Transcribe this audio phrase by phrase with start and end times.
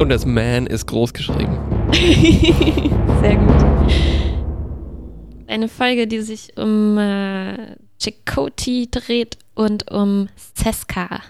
[0.00, 1.56] Und das Man ist groß geschrieben.
[3.22, 3.64] sehr gut.
[5.50, 11.22] Eine Folge, die sich um äh, Chakotay dreht und um Seska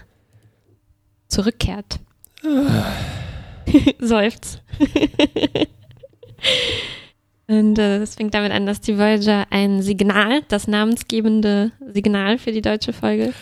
[1.27, 1.99] zurückkehrt.
[3.99, 4.61] Seufzt.
[7.47, 12.51] und äh, es fängt damit an, dass die Voyager ein Signal, das namensgebende Signal für
[12.51, 13.33] die deutsche Folge,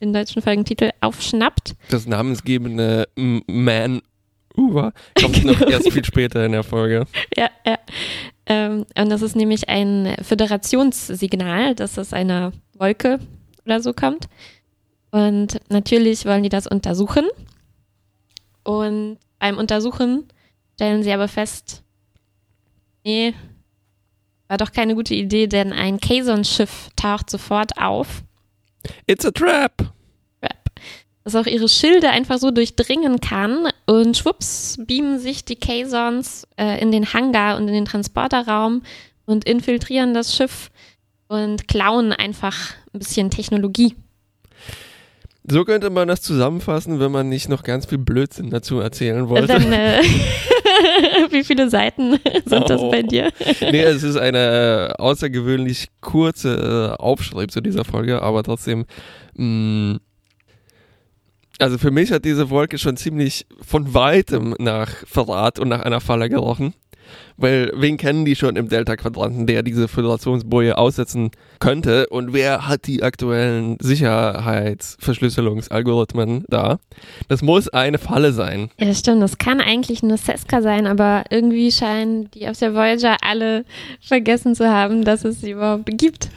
[0.00, 1.76] den deutschen Folgentitel, aufschnappt.
[1.90, 4.02] Das namensgebende Man
[4.56, 7.06] Uber kommt noch erst viel später in der Folge.
[7.36, 7.78] Ja, ja.
[8.46, 13.18] Ähm, und das ist nämlich ein Föderationssignal, dass aus einer Wolke
[13.64, 14.28] oder so kommt.
[15.10, 17.26] Und natürlich wollen die das untersuchen.
[18.62, 20.24] Und beim Untersuchen
[20.74, 21.82] stellen sie aber fest,
[23.04, 23.34] nee,
[24.48, 28.22] war doch keine gute Idee, denn ein Kazon-Schiff taucht sofort auf.
[29.06, 29.72] It's a trap.
[31.26, 33.68] Das auch ihre Schilde einfach so durchdringen kann.
[33.84, 38.82] Und schwupps beamen sich die Kazons äh, in den Hangar und in den Transporterraum
[39.24, 40.70] und infiltrieren das Schiff
[41.26, 43.96] und klauen einfach ein bisschen Technologie.
[45.48, 49.48] So könnte man das zusammenfassen, wenn man nicht noch ganz viel Blödsinn dazu erzählen wollte.
[49.48, 50.02] Dann, äh,
[51.30, 53.32] wie viele Seiten sind das bei dir?
[53.62, 58.84] nee, es ist eine äh, außergewöhnlich kurze äh, Aufschrift zu dieser Folge, aber trotzdem,
[59.34, 59.98] mh,
[61.58, 66.00] also für mich hat diese Wolke schon ziemlich von weitem nach Verrat und nach einer
[66.00, 66.74] Falle gerochen.
[67.36, 72.08] Weil wen kennen die schon im Delta-Quadranten, der diese Föderationsboje aussetzen könnte?
[72.08, 76.78] Und wer hat die aktuellen Sicherheitsverschlüsselungsalgorithmen da?
[77.28, 78.70] Das muss eine Falle sein.
[78.78, 79.22] Ja, stimmt.
[79.22, 83.64] Das kann eigentlich nur Seska sein, aber irgendwie scheinen die auf der Voyager alle
[84.00, 86.30] vergessen zu haben, dass es sie überhaupt gibt.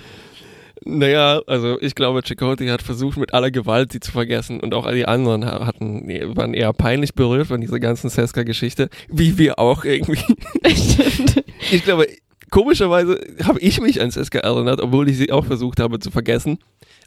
[0.85, 4.85] Naja, also ich glaube, Chakotay hat versucht, mit aller Gewalt sie zu vergessen und auch
[4.85, 9.59] all die anderen ha- hatten, waren eher peinlich berührt von dieser ganzen Seska-Geschichte, wie wir
[9.59, 10.19] auch irgendwie.
[11.71, 12.07] Ich glaube,
[12.49, 16.57] komischerweise habe ich mich an Seska erinnert, obwohl ich sie auch versucht habe zu vergessen,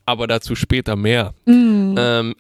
[0.06, 1.34] aber dazu später mehr.
[1.46, 1.94] Mm.
[1.98, 2.34] Ähm,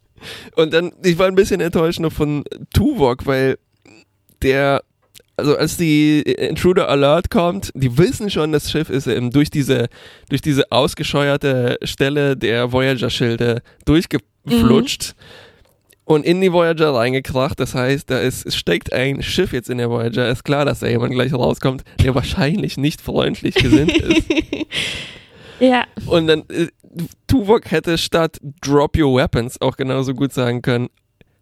[0.56, 2.44] und dann, ich war ein bisschen enttäuscht noch von
[2.74, 3.58] Tuvok, weil
[4.42, 4.82] der,
[5.42, 9.88] also als die Intruder Alert kommt, die wissen schon, das Schiff ist eben durch diese,
[10.28, 15.14] durch diese ausgescheuerte Stelle der Voyager-Schilde durchgeflutscht.
[16.04, 19.78] Und in die Voyager reingekracht, das heißt, da ist, es steckt ein Schiff jetzt in
[19.78, 20.28] der Voyager.
[20.28, 24.22] Ist klar, dass da jemand gleich rauskommt, der wahrscheinlich nicht freundlich gesinnt ist.
[25.60, 26.68] ja, Und dann, äh,
[27.26, 30.88] Tuvok hätte statt Drop Your Weapons auch genauso gut sagen können,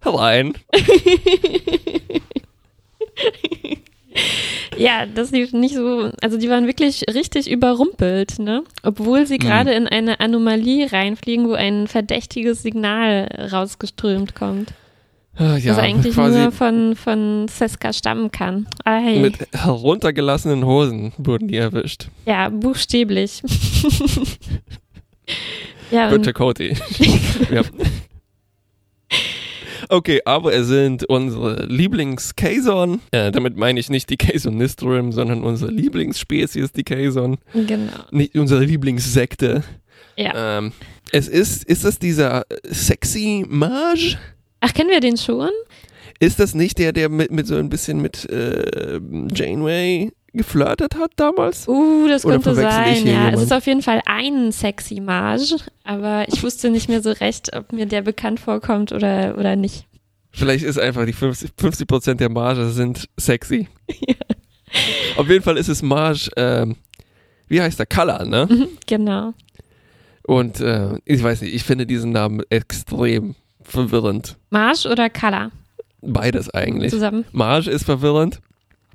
[0.01, 0.55] herein.
[4.77, 8.63] ja, das lief nicht so, also die waren wirklich richtig überrumpelt, ne?
[8.83, 14.73] Obwohl sie gerade in eine Anomalie reinfliegen, wo ein verdächtiges Signal rausgeströmt kommt.
[15.37, 18.67] Ah, Ja, das eigentlich quasi nur von, von Seska stammen kann.
[18.85, 19.21] Ah, hey.
[19.21, 22.09] mit heruntergelassenen Hosen wurden die erwischt.
[22.27, 23.43] Ja, buchstäblich.
[25.91, 26.77] ja, und, Chakotay.
[27.51, 27.63] ja.
[29.93, 33.01] Okay, aber es sind unsere Lieblings-Kazon.
[33.11, 37.39] Äh, damit meine ich nicht die Kazon-Nistrim, sondern unsere Lieblingsspezies, die Kazon.
[37.53, 37.93] genau.
[38.13, 39.65] Nicht unsere Lieblingssekte.
[40.17, 40.59] Ja.
[40.59, 40.73] Ähm,
[41.11, 44.17] es ist, ist das dieser sexy Mage?
[44.61, 45.51] Ach, kennen wir den schon?
[46.21, 49.01] Ist das nicht der, der mit, mit so ein bisschen mit äh,
[49.35, 51.67] Janeway geflirtet hat damals?
[51.69, 52.93] Uh, das Oder könnte sein, ja.
[52.95, 53.41] Es jemanden?
[53.41, 57.73] ist auf jeden Fall ein sexy Mage, aber ich wusste nicht mehr so recht, ob
[57.73, 59.87] mir der bekannt vorkommt oder, oder nicht.
[60.33, 63.69] Vielleicht ist einfach die 50, 50% der Marge sind sexy.
[65.17, 66.77] Auf jeden Fall ist es Marge, ähm,
[67.49, 67.87] wie heißt der?
[67.87, 68.47] Color, ne?
[68.49, 69.35] Mhm, genau.
[70.23, 74.37] Und äh, ich weiß nicht, ich finde diesen Namen extrem verwirrend.
[74.51, 75.51] Marsch oder Color
[76.03, 76.93] Beides eigentlich.
[76.93, 77.25] zusammen?
[77.33, 78.41] Marge ist verwirrend.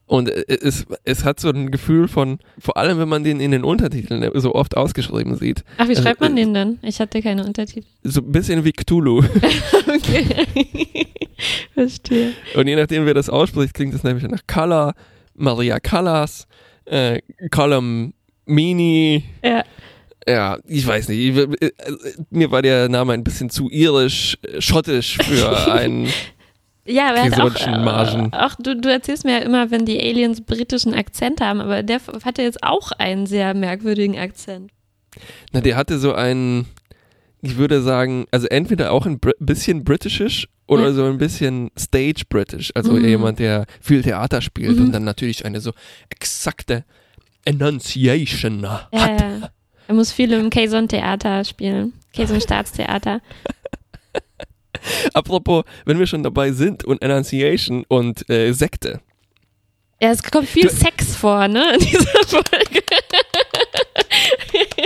[0.08, 3.52] Und äh, es, es hat so ein Gefühl von, vor allem wenn man den in
[3.52, 6.80] den Untertiteln so oft ausgeschrieben sieht, Ach, wie Also, schreibt man äh, den denn?
[6.84, 7.88] Ich hatte keine Untertitel.
[8.04, 9.24] so ein bisschen wie Cthulhu.
[9.96, 10.46] Okay.
[11.74, 12.34] Verstehe.
[12.56, 14.94] Und je nachdem, wer das ausspricht, klingt es nämlich nach Color,
[15.36, 16.48] Maria Callas,
[16.86, 17.20] äh,
[17.52, 18.14] Column
[18.46, 19.24] Mini.
[19.44, 19.64] Ja.
[20.28, 21.20] Ja, ich weiß nicht.
[21.20, 21.72] Ich, äh,
[22.32, 26.08] mir war der Name ein bisschen zu irisch, äh, schottisch für einen
[26.88, 28.32] Ja, aber er auch, Margen.
[28.32, 31.82] äh, auch du, du erzählst mir ja immer, wenn die Aliens britischen Akzent haben, aber
[31.84, 34.72] der hatte jetzt auch einen sehr merkwürdigen Akzent.
[35.52, 36.68] Na, der hatte so einen,
[37.42, 40.94] ich würde sagen, also entweder auch ein bisschen britischisch oder Ja.
[40.94, 42.72] so ein bisschen stage british.
[42.76, 43.06] Also Mhm.
[43.06, 44.86] jemand, der viel Theater spielt Mhm.
[44.86, 45.72] und dann natürlich eine so
[46.10, 46.84] exakte
[47.46, 48.88] Enunciation hat.
[48.94, 49.50] Ja,
[49.88, 51.94] er muss viel im Kayson-Theater spielen.
[52.16, 53.22] Kayson-Staatstheater.
[55.14, 59.00] Apropos, wenn wir schon dabei sind und Enunciation und äh, Sekte.
[60.02, 62.84] Ja, es kommt viel Du- Sex vor, ne, in dieser Folge.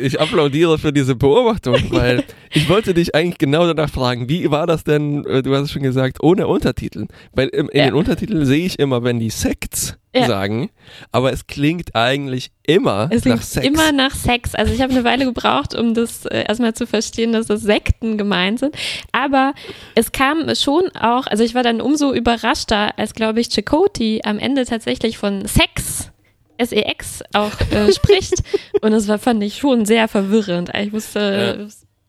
[0.00, 2.22] Ich applaudiere für diese Beobachtung, weil
[2.52, 5.72] ich wollte dich eigentlich genau danach fragen, wie war das denn, äh, du hast es
[5.72, 7.06] schon gesagt, ohne Untertitel?
[7.32, 7.84] Weil in Ja.
[7.86, 10.26] den Untertiteln sehe ich immer, wenn die Sects Ja.
[10.26, 10.70] sagen,
[11.12, 13.66] aber es klingt eigentlich immer Es nach klingt Sex.
[13.66, 14.54] immer nach Sex.
[14.54, 18.18] Also ich habe eine Weile gebraucht, um das äh, erstmal zu verstehen, dass das Sekten
[18.18, 18.74] gemeint sind.
[19.12, 19.52] Aber
[19.94, 24.38] es kam schon auch, also ich war dann umso überraschter, als glaube ich Chakoti am
[24.38, 26.10] Ende tatsächlich von Sex,
[26.58, 28.34] S-E-X auch äh, spricht.
[28.82, 30.70] Und das war, fand ich schon sehr verwirrend.
[30.78, 31.66] Ich musste Ja.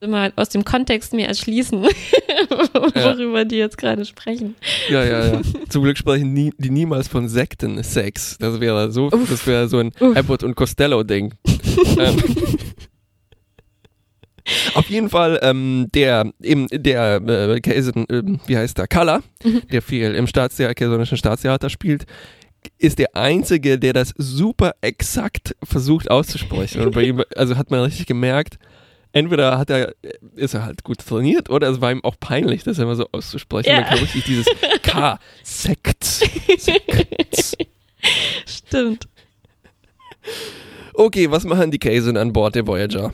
[0.07, 1.81] immer aus dem Kontext mir erschließen,
[2.93, 4.55] worüber die jetzt gerade sprechen.
[4.89, 5.41] Ja, ja, ja.
[5.69, 8.37] Zum Glück sprechen nie, die niemals von Sekten Sex.
[8.39, 9.29] Das wäre so, Uff.
[9.29, 10.15] das wäre so ein Uff.
[10.17, 11.33] Abbott und Costello-Ding.
[11.99, 12.23] ähm,
[14.73, 19.61] auf jeden Fall, ähm, der, eben, der, äh, Kaiser, ähm, wie heißt der, Kalla, Mhm.
[19.71, 22.05] der viel im Staatstheater, Kaiserischen Staatstheater spielt,
[22.77, 26.81] ist der Einzige, der das super exakt versucht auszusprechen.
[26.81, 28.57] Und bei ihm, also hat man richtig gemerkt,
[29.11, 29.93] entweder hat er,
[30.35, 33.69] ist er halt gut trainiert oder es war ihm auch peinlich, das immer so auszusprechen.
[33.69, 33.81] Ja.
[33.81, 34.47] Man kann richtig dieses
[34.83, 37.57] K, Sekt, Sekt.
[38.45, 39.07] Stimmt.
[40.93, 43.13] Okay, was machen die Kaizen an Bord der Voyager?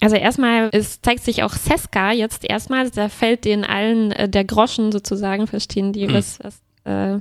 [0.00, 4.44] Also erstmal es zeigt sich auch Seska jetzt erstmals, da fällt denen allen äh, der
[4.44, 6.12] Groschen sozusagen, verstehen die, Mhm.
[6.12, 7.20] was, was äh,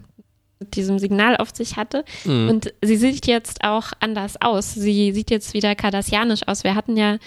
[0.60, 2.06] diesem Signal auf sich hatte.
[2.24, 2.50] Mhm.
[2.50, 4.74] Und sie sieht jetzt auch anders aus.
[4.74, 6.63] Sie sieht jetzt wieder kardassianisch aus.
[6.63, 7.18] Wir hatten ja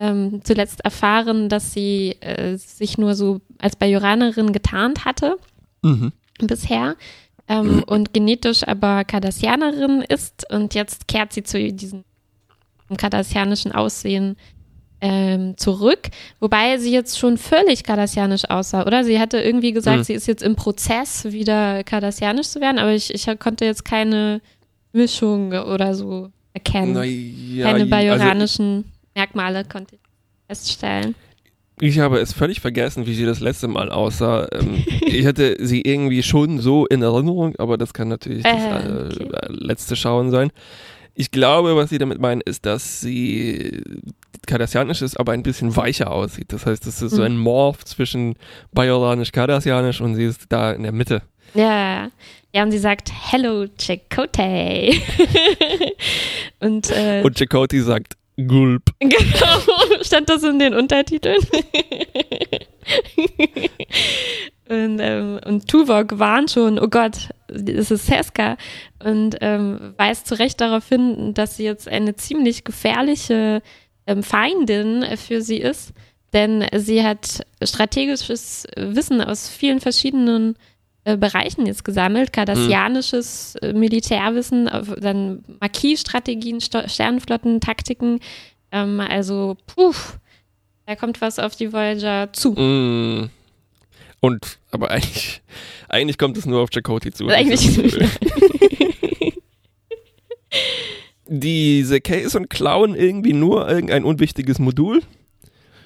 [0.00, 5.36] ähm, zuletzt erfahren, dass sie äh, sich nur so als Bajoranerin getarnt hatte
[5.84, 6.12] Mhm.
[6.38, 6.96] bisher
[7.48, 12.04] ähm, und genetisch aber Kardassianerin ist und jetzt kehrt sie zu diesem
[12.96, 14.36] kardassianischen Aussehen
[15.04, 16.08] ähm, zurück,
[16.40, 19.02] wobei sie jetzt schon völlig kardassianisch aussah, oder?
[19.04, 20.04] Sie hatte irgendwie gesagt, Mhm.
[20.04, 24.40] sie ist jetzt im Prozess, wieder kardassianisch zu werden, aber ich, ich konnte jetzt keine
[24.92, 26.94] Mischung oder so erkennen.
[27.56, 28.84] Ja, keine also bajoranischen
[29.16, 30.00] Merkmale konnte ich
[30.46, 31.14] feststellen.
[31.80, 34.46] ich habe es völlig vergessen, wie sie das letzte Mal aussah.
[34.52, 38.88] Ähm, ich hatte sie irgendwie schon so in Erinnerung, aber das kann natürlich das Äh,
[38.88, 39.28] äh, okay.
[39.48, 40.52] letzte Schauen sein.
[41.14, 43.82] Ich glaube, was sie damit meinen, ist, dass sie
[44.46, 46.52] kardassianisch ist, aber ein bisschen weicher aussieht.
[46.52, 47.26] Das heißt, es ist so Mhm.
[47.26, 48.34] ein Morph zwischen
[48.72, 51.22] bajoranisch-kardassianisch und sie ist da in der Mitte.
[51.54, 52.10] Ja,
[52.54, 55.00] ja, und sie sagt, hello, Chakotay.
[56.60, 58.82] und, äh, Und Chakotay sagt Gulp.
[59.00, 59.58] genau,
[60.02, 61.40] stand das in den Untertiteln.
[64.72, 68.56] und, ähm, und Tuvok warnt schon, oh Gott, es ist Seska
[69.04, 73.62] und ähm, weist zu Recht darauf hin, dass sie jetzt eine ziemlich gefährliche
[74.06, 75.92] ähm, Feindin für sie ist,
[76.32, 80.56] denn sie hat strategisches Wissen aus vielen verschiedenen
[81.04, 84.70] äh, Bereichen jetzt gesammelt, kardassianisches äh, Militärwissen,
[85.00, 88.20] dann Marquis-Strategien, Sternenflotten, Taktiken,
[88.70, 89.92] ähm, also puh,
[90.86, 92.52] da kommt was auf die Voyager zu.
[92.52, 93.30] Mm.
[94.24, 95.42] Und, aber eigentlich,
[95.88, 97.26] eigentlich kommt es nur auf Chakotay zu.
[97.26, 97.78] Eigentlich-
[101.26, 105.02] Diese Case und klauen irgendwie nur irgendein unwichtiges Modul.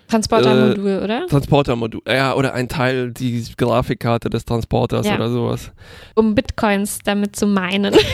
[0.09, 1.27] Transportermodul, oder?
[1.29, 2.01] Transportermodul.
[2.07, 5.15] Ja, oder ein Teil, die Grafikkarte des Transporters Ja.
[5.17, 5.73] oder sowas.
[6.15, 7.95] Um Bitcoins damit zu meinen.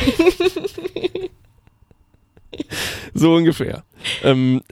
[3.14, 3.84] So ungefähr.
[4.24, 4.62] Ähm,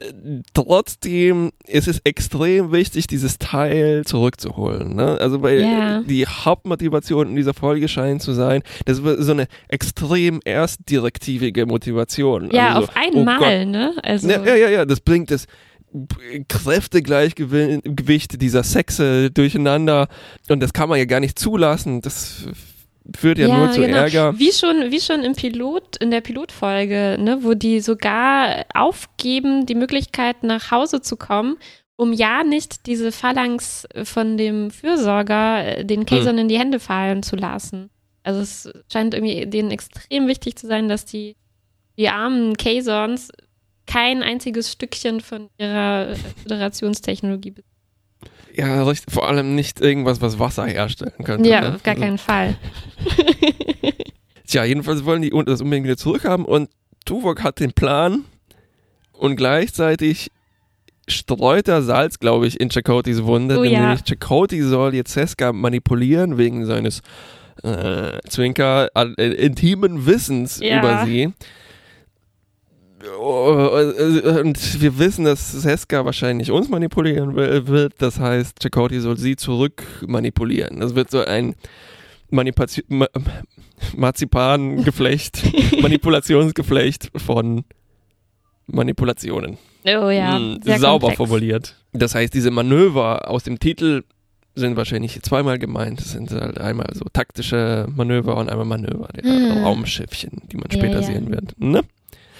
[0.54, 4.96] trotzdem ist es extrem wichtig, dieses Teil zurückzuholen.
[4.96, 5.18] Ne?
[5.20, 6.02] Also weil Ja.
[6.02, 12.50] die Hauptmotivation in dieser Folge scheint zu sein, das ist so eine extrem erstdirektivige Motivation.
[12.50, 13.92] ja, also auf so, oh einmal, ne?
[14.02, 15.46] Also, Ja, ja, ja, ja, das bringt das
[16.48, 20.08] Kräftegleichgewicht dieser Sexe durcheinander
[20.48, 22.00] und das kann man ja gar nicht zulassen.
[22.00, 22.46] Das
[23.16, 23.98] führt ja, nur zu genau.
[23.98, 24.38] Ärger.
[24.38, 29.74] Wie schon, wie schon im Pilot, in der Pilotfolge, ne, wo die sogar aufgeben, die
[29.74, 31.56] Möglichkeit nach Hause zu kommen,
[31.96, 37.22] um ja nicht diese Phalanx von dem Fürsorger äh, den Kaisern in die Hände fallen
[37.22, 37.90] zu lassen.
[38.22, 41.36] Also es scheint irgendwie denen extrem wichtig zu sein, dass die,
[41.98, 43.30] die armen Kaisons
[43.86, 47.69] kein einziges Stückchen von ihrer Föderationstechnologie besitzen.
[48.54, 51.48] Ja, richtig, vor allem nicht irgendwas, was Wasser herstellen könnte.
[51.48, 51.74] Ja, ne?
[51.74, 52.56] auf gar keinen Fall.
[54.46, 56.68] Tja, jedenfalls wollen die das unbedingt wieder zurückhaben und
[57.04, 58.24] Tuvok hat den Plan
[59.12, 60.30] und gleichzeitig
[61.08, 63.58] streut er Salz, glaube ich, in Chakotis Wunde.
[63.58, 63.80] Oh denn ja.
[63.80, 67.02] Nämlich Chakoti soll jetzt Seska manipulieren wegen seines
[67.62, 70.78] äh, Zwinker äh, intimen Wissens Ja.
[70.78, 71.32] über sie.
[73.18, 73.70] Oh,
[74.40, 77.94] Und wir wissen, dass Seska wahrscheinlich uns manipulieren wird.
[77.98, 80.80] Das heißt, Chakoti soll sie zurück manipulieren.
[80.80, 81.54] Das wird so ein
[82.30, 83.06] Manipulation, Ma
[83.96, 85.42] Marzipangeflecht,
[85.82, 87.64] Manipulationsgeflecht von
[88.66, 89.56] Manipulationen.
[89.86, 91.16] Oh ja, Hm, sauber komplex.
[91.16, 91.76] formuliert.
[91.92, 94.02] Das heißt, diese Manöver aus dem Titel
[94.54, 96.00] sind wahrscheinlich zweimal gemeint.
[96.00, 99.64] Es sind halt einmal so taktische Manöver und einmal Manöver der Hm.
[99.64, 101.02] Raumschiffchen, die man Ja, später ja.
[101.02, 101.54] sehen wird.
[101.58, 101.82] Ne?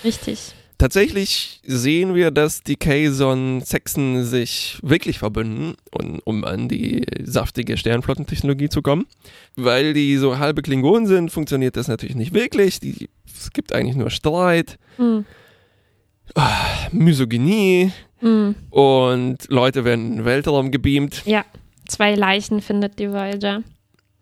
[0.05, 0.55] Richtig.
[0.79, 7.77] Tatsächlich sehen wir, dass die Kazon Sexen sich wirklich verbünden, und, um an die saftige
[7.77, 9.05] Sternflottentechnologie zu kommen.
[9.57, 12.81] Weil die so halbe Klingonen sind, funktioniert das natürlich nicht wirklich.
[12.81, 15.27] Die, es gibt eigentlich nur Streit, Hm.
[16.93, 18.55] Misogynie Hm.
[18.71, 21.23] und Leute werden in den Weltraum gebeamt.
[21.27, 21.45] Ja,
[21.89, 23.63] zwei Leichen findet die Voyager.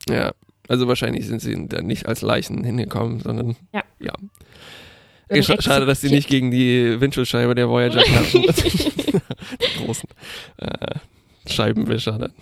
[0.08, 0.32] Ja,
[0.68, 3.82] also wahrscheinlich sind sie da nicht als Leichen hingekommen, sondern Ja.
[4.00, 4.12] ja.
[5.30, 6.12] Sch schade, dass sie exekutiert.
[6.12, 8.42] nicht gegen die Windschutzscheibe der Voyager klatschen.
[8.42, 10.08] die großen
[10.58, 10.94] äh,
[11.46, 12.32] Scheibenwischer dann.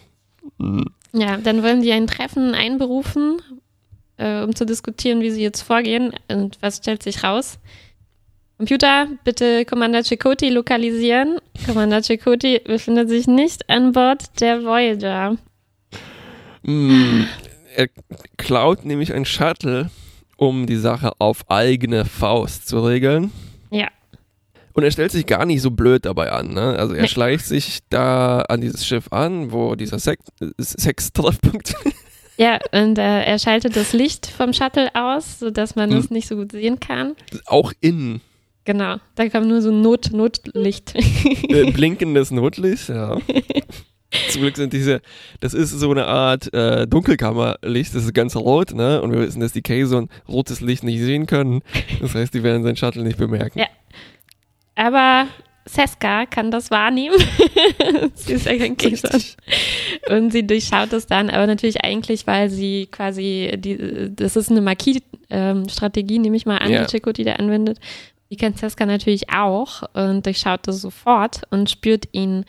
[0.58, 0.84] Mhm.
[1.12, 3.40] Ja, dann wollen die ein Treffen einberufen,
[4.18, 6.12] äh, um zu diskutieren, wie sie jetzt vorgehen.
[6.28, 7.58] Und was stellt sich raus?
[8.58, 11.38] Computer, bitte Commander Chakotay lokalisieren.
[11.66, 15.36] Commander Chakotay befindet sich nicht an Bord der Voyager.
[16.62, 17.24] Mm,
[17.76, 17.88] Er
[18.38, 19.90] klaut nämlich ein Shuttle,
[20.36, 23.30] um die Sache auf eigene Faust zu regeln.
[23.70, 23.88] Ja.
[24.74, 26.52] Und er stellt sich gar nicht so blöd dabei an.
[26.52, 26.76] Ne?
[26.78, 27.08] Also er Nee.
[27.08, 30.22] schleicht sich da an dieses Schiff an, wo dieser Sex
[30.58, 31.74] Sextreffpunkt
[32.38, 35.96] Ja, und äh, er schaltet das Licht vom Shuttle aus, sodass man Hm.
[35.98, 37.14] es nicht so gut sehen kann.
[37.46, 38.20] auch innen
[38.66, 40.92] Genau, da kommt nur so Not Notlicht.
[40.96, 43.16] äh, blinkendes Notlicht, ja.
[44.30, 45.00] Zum Glück sind diese,
[45.40, 49.02] das ist so eine Art äh, Dunkelkammerlicht, das ist ganz rot, ne?
[49.02, 51.62] Und wir wissen, dass die K so ein rotes Licht nicht sehen können.
[52.00, 53.58] Das heißt, die werden sein Shuttle nicht bemerken.
[53.58, 53.66] Ja.
[54.76, 55.26] Aber
[55.64, 57.16] Seska kann das wahrnehmen.
[58.14, 58.76] sie ist ja kein.
[58.80, 59.36] Richtig.
[60.08, 64.60] Und sie durchschaut es dann, aber natürlich eigentlich, weil sie quasi, die, das ist eine
[64.60, 66.84] Marquis-Strategie, nehme ich mal an, Ja.
[66.84, 67.78] die Chico, die da anwendet.
[68.30, 72.44] Die kennt Seska natürlich auch und durchschaut das sofort und spürt ihn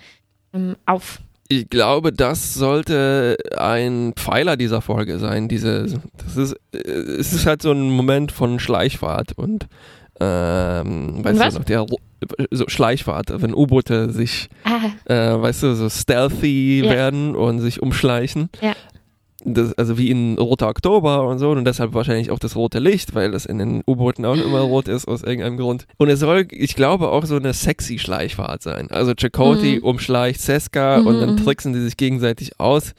[0.53, 1.19] ähm, auf.
[1.49, 5.47] Ich glaube, das sollte ein Pfeiler dieser Folge sein.
[5.47, 5.87] Diese,
[6.17, 9.67] das ist, äh, es ist halt so ein Moment von Schleichfahrt und
[10.19, 11.53] ähm, weißt Was?
[11.53, 11.85] du noch, der
[12.51, 16.89] so Schleichfahrt, wenn U-Boote sich Ah, äh, weißt du, so stealthy Ja.
[16.91, 18.49] werden und sich umschleichen.
[18.61, 18.73] Ja.
[19.49, 23.15] Das, also wie in Roter Oktober und so und deshalb wahrscheinlich auch das rote Licht,
[23.15, 25.87] weil das in den U-Booten auch immer rot ist aus irgendeinem Grund.
[25.97, 28.91] Und es soll, ich glaube, auch so eine sexy Schleichfahrt sein.
[28.91, 29.83] Also Chakotay Mhm.
[29.83, 31.37] umschleicht Seska Mhm, und dann mhm.
[31.37, 32.93] tricksen die sich gegenseitig aus.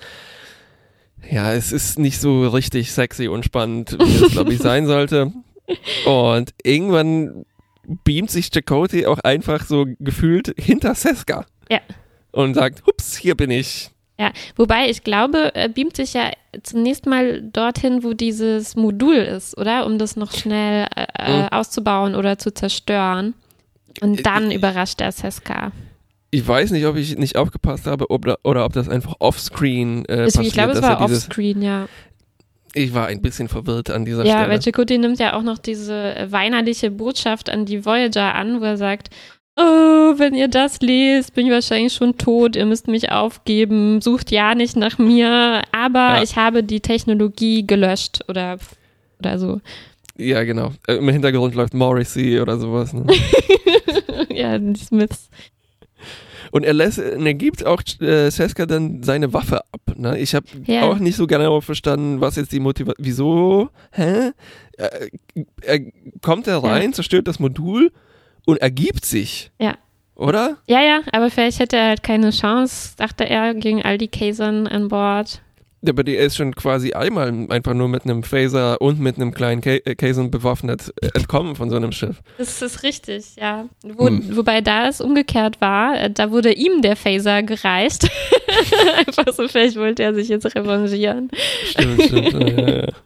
[1.30, 5.32] Ja, es ist nicht so richtig sexy und spannend, wie es, glaube ich, sein sollte.
[6.06, 7.44] Und irgendwann
[8.04, 11.44] beamt sich Chakotay auch einfach so gefühlt hinter Seska.
[11.70, 11.80] Ja.
[12.30, 13.90] Und sagt, hups, hier bin ich.
[14.18, 14.32] Ja.
[14.56, 16.30] Wobei ich glaube, er beamt sich ja
[16.62, 19.86] zunächst mal dorthin, wo dieses Modul ist, oder?
[19.86, 21.48] Um das noch schnell äh, äh, Mhm.
[21.50, 23.34] auszubauen oder zu zerstören.
[24.00, 25.72] Und Äh, dann überrascht er Seska.
[26.30, 30.26] Ich weiß nicht, ob ich nicht aufgepasst habe ob, oder ob das einfach offscreen äh,
[30.26, 30.46] Ist, passiert.
[30.46, 31.88] ich glaube, es war offscreen, ja.
[32.74, 34.50] Ich war ein bisschen verwirrt an dieser Ja, Stelle.
[34.50, 38.64] weil Chakotay nimmt ja auch noch diese äh, weinerliche Botschaft an die Voyager an, wo
[38.64, 39.08] er sagt,
[39.58, 44.30] oh, wenn ihr das lest, bin ich wahrscheinlich schon tot, ihr müsst mich aufgeben, sucht
[44.30, 46.22] ja nicht nach mir, aber Ja.
[46.22, 48.58] ich habe die Technologie gelöscht oder,
[49.18, 49.60] oder so.
[50.16, 50.72] Ja, genau.
[50.86, 52.92] Äh, Im Hintergrund läuft Morrissey oder sowas.
[52.92, 53.06] Ne?
[54.30, 55.28] ja, die Smiths.
[56.50, 59.80] Und er lässt, und er gibt auch äh, Seska dann seine Waffe ab.
[59.96, 60.18] Ne?
[60.18, 60.82] Ich habe Ja.
[60.84, 63.04] auch nicht so genau verstanden, was jetzt die Motivation.
[63.04, 63.68] Wieso?
[63.92, 64.30] Hä?
[64.78, 64.90] Er,
[65.62, 65.80] er
[66.22, 67.92] kommt da rein, zerstört das Modul
[68.48, 69.50] und ergibt sich.
[69.60, 69.76] Ja.
[70.16, 70.56] Oder?
[70.66, 74.66] Ja, ja, aber vielleicht hätte er halt keine Chance, dachte er, gegen all die Kasern
[74.66, 75.42] an Bord.
[75.86, 79.60] Aber der ist schon quasi einmal einfach nur mit einem Phaser und mit einem kleinen
[79.60, 82.22] Ka äh, bewaffnet äh, entkommen von so einem Schiff.
[82.38, 83.66] Das ist richtig, ja.
[83.84, 84.34] Wo, Hm.
[84.34, 88.10] Wobei da es umgekehrt war, äh, da wurde ihm der Phaser gereicht.
[89.06, 91.30] Einfach so, vielleicht wollte er sich jetzt revanchieren.
[91.66, 92.32] Stimmt, stimmt.
[92.32, 92.88] ja, ja, ja.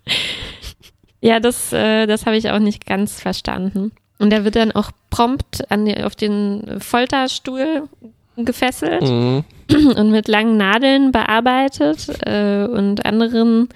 [1.25, 3.93] Ja, das, äh, das habe ich auch nicht ganz verstanden.
[4.23, 7.89] Und er wird dann auch prompt an auf den Folterstuhl
[8.37, 9.45] gefesselt Mhm.
[9.97, 13.69] und mit langen Nadeln bearbeitet äh, und anderen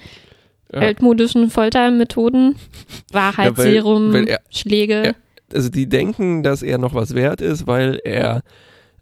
[0.72, 0.80] Ja.
[0.80, 2.56] altmodischen Foltermethoden.
[3.12, 4.94] Wahrheitsserum, Ja, weil- weil er- Schläge.
[5.04, 5.14] er-
[5.54, 8.42] Also die denken, dass er noch was wert ist, weil er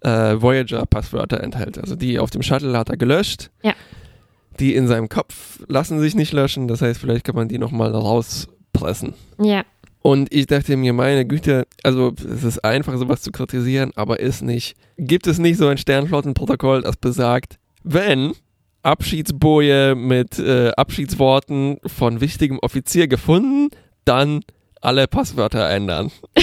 [0.02, 1.78] äh, Voyager-Passwörter enthält.
[1.78, 3.50] Also die auf dem Shuttle hat er gelöscht.
[3.62, 3.72] Ja.
[4.60, 6.68] Die in seinem Kopf lassen sich nicht löschen.
[6.68, 9.14] Das heißt, vielleicht kann man die nochmal rauspressen.
[9.38, 9.62] ja.
[10.06, 14.42] Und ich dachte mir, meine Güte, also es ist einfach, sowas zu kritisieren, aber ist
[14.42, 14.76] nicht.
[14.98, 18.34] Gibt es nicht so ein Sternflottenprotokoll, das besagt, wenn
[18.82, 23.70] Abschiedsboje mit äh, Abschiedsworten von wichtigem Offizier gefunden,
[24.04, 24.40] dann
[24.82, 26.10] alle Passwörter ändern.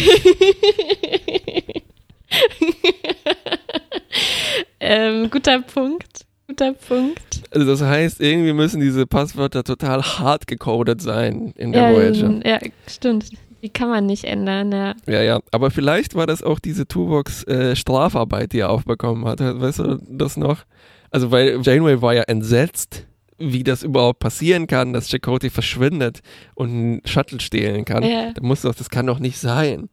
[4.80, 6.25] ähm, guter Punkt.
[6.48, 7.44] Guter Punkt.
[7.51, 12.39] Also das heißt, irgendwie müssen diese Passwörter total hart gecodet sein in der Ja, Voyager.
[12.44, 13.30] ja, stimmt.
[13.62, 14.96] Die kann man nicht ändern, ja.
[15.08, 15.39] Ja, ja.
[15.51, 19.39] Aber vielleicht war das auch diese Tuvoks äh, Strafarbeit, die er aufbekommen hat.
[19.39, 20.65] Weißt du das noch?
[21.12, 23.06] Also weil Janeway war ja entsetzt,
[23.38, 26.22] wie das überhaupt passieren kann, dass Chakotay verschwindet
[26.56, 28.03] und einen Shuttle stehlen kann.
[28.03, 28.32] Ja.
[28.34, 29.89] Da muss doch, das kann doch nicht sein.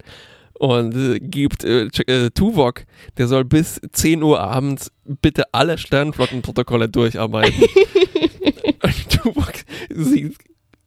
[0.59, 2.85] Und äh, gibt äh, äh, Tuvok,
[3.17, 7.63] der soll bis 10 Uhr abends bitte alle Sternflottenprotokolle durcharbeiten.
[8.83, 9.55] und Tuvok
[9.91, 10.37] sieht,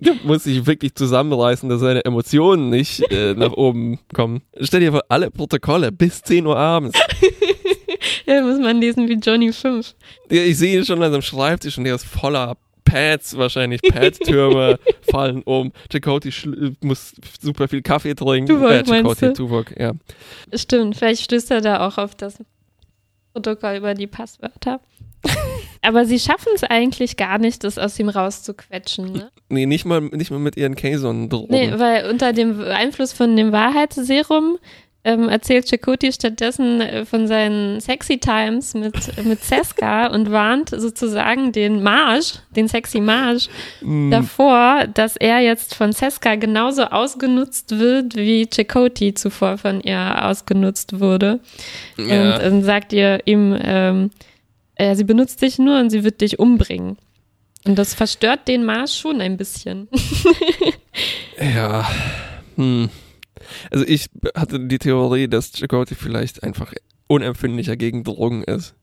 [0.23, 4.41] muss sich wirklich zusammenreißen, dass seine Emotionen nicht äh, nach oben kommen.
[4.59, 6.97] Stell dir vor, alle Protokolle bis 10 Uhr abends.
[8.25, 9.93] Ja, muss man lesen wie Johnny 5.
[10.31, 12.55] Ja, ich sehe ihn schon an seinem Schreibtisch und der ist voller
[12.85, 14.79] Pads, wahrscheinlich Pad-Türme
[15.09, 15.71] fallen um.
[15.91, 18.47] Chakotay schl- muss super viel Kaffee trinken.
[18.47, 19.33] Tuvok, äh, du?
[19.33, 19.91] Tuvok, ja.
[20.53, 22.37] Stimmt, vielleicht stößt er da auch auf das
[23.33, 24.79] Protokoll über die Passwörter.
[25.81, 29.13] Aber sie schaffen es eigentlich gar nicht, das aus ihm rauszuquetschen.
[29.13, 29.31] Ne?
[29.49, 31.51] Nee, nicht mal, nicht mal mit ihren Kazon-Drogen.
[31.51, 34.57] Nee, weil unter dem Einfluss von dem Wahrheitsserum
[35.03, 38.93] ähm, erzählt Chakoti stattdessen äh, von seinen Sexy Times mit,
[39.25, 43.49] mit Seska und warnt sozusagen den Marsch, den Sexy Marsch,
[43.81, 50.25] Mm, davor, dass er jetzt von Seska genauso ausgenutzt wird, wie Chakoti zuvor von ihr
[50.25, 51.39] ausgenutzt wurde.
[51.97, 52.35] ja.
[52.35, 54.11] Und dann sagt ihr ihm, ähm,
[54.75, 56.97] äh, sie benutzt dich nur und sie wird dich umbringen.
[57.65, 59.87] Und das verstört den Marsch schon ein bisschen.
[61.39, 61.87] ja.
[62.55, 62.89] Hm.
[63.71, 66.73] Also ich hatte die Theorie, dass Chakotay vielleicht einfach
[67.07, 68.75] unempfindlicher gegen Drogen ist.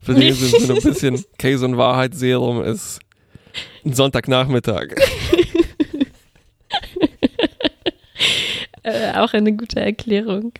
[0.00, 3.00] Für den sind so ein bisschen Kazon-Wahrheitsserum ist
[3.84, 4.94] ein Sonntagnachmittag.
[8.82, 10.52] Äh, auch eine gute Erklärung.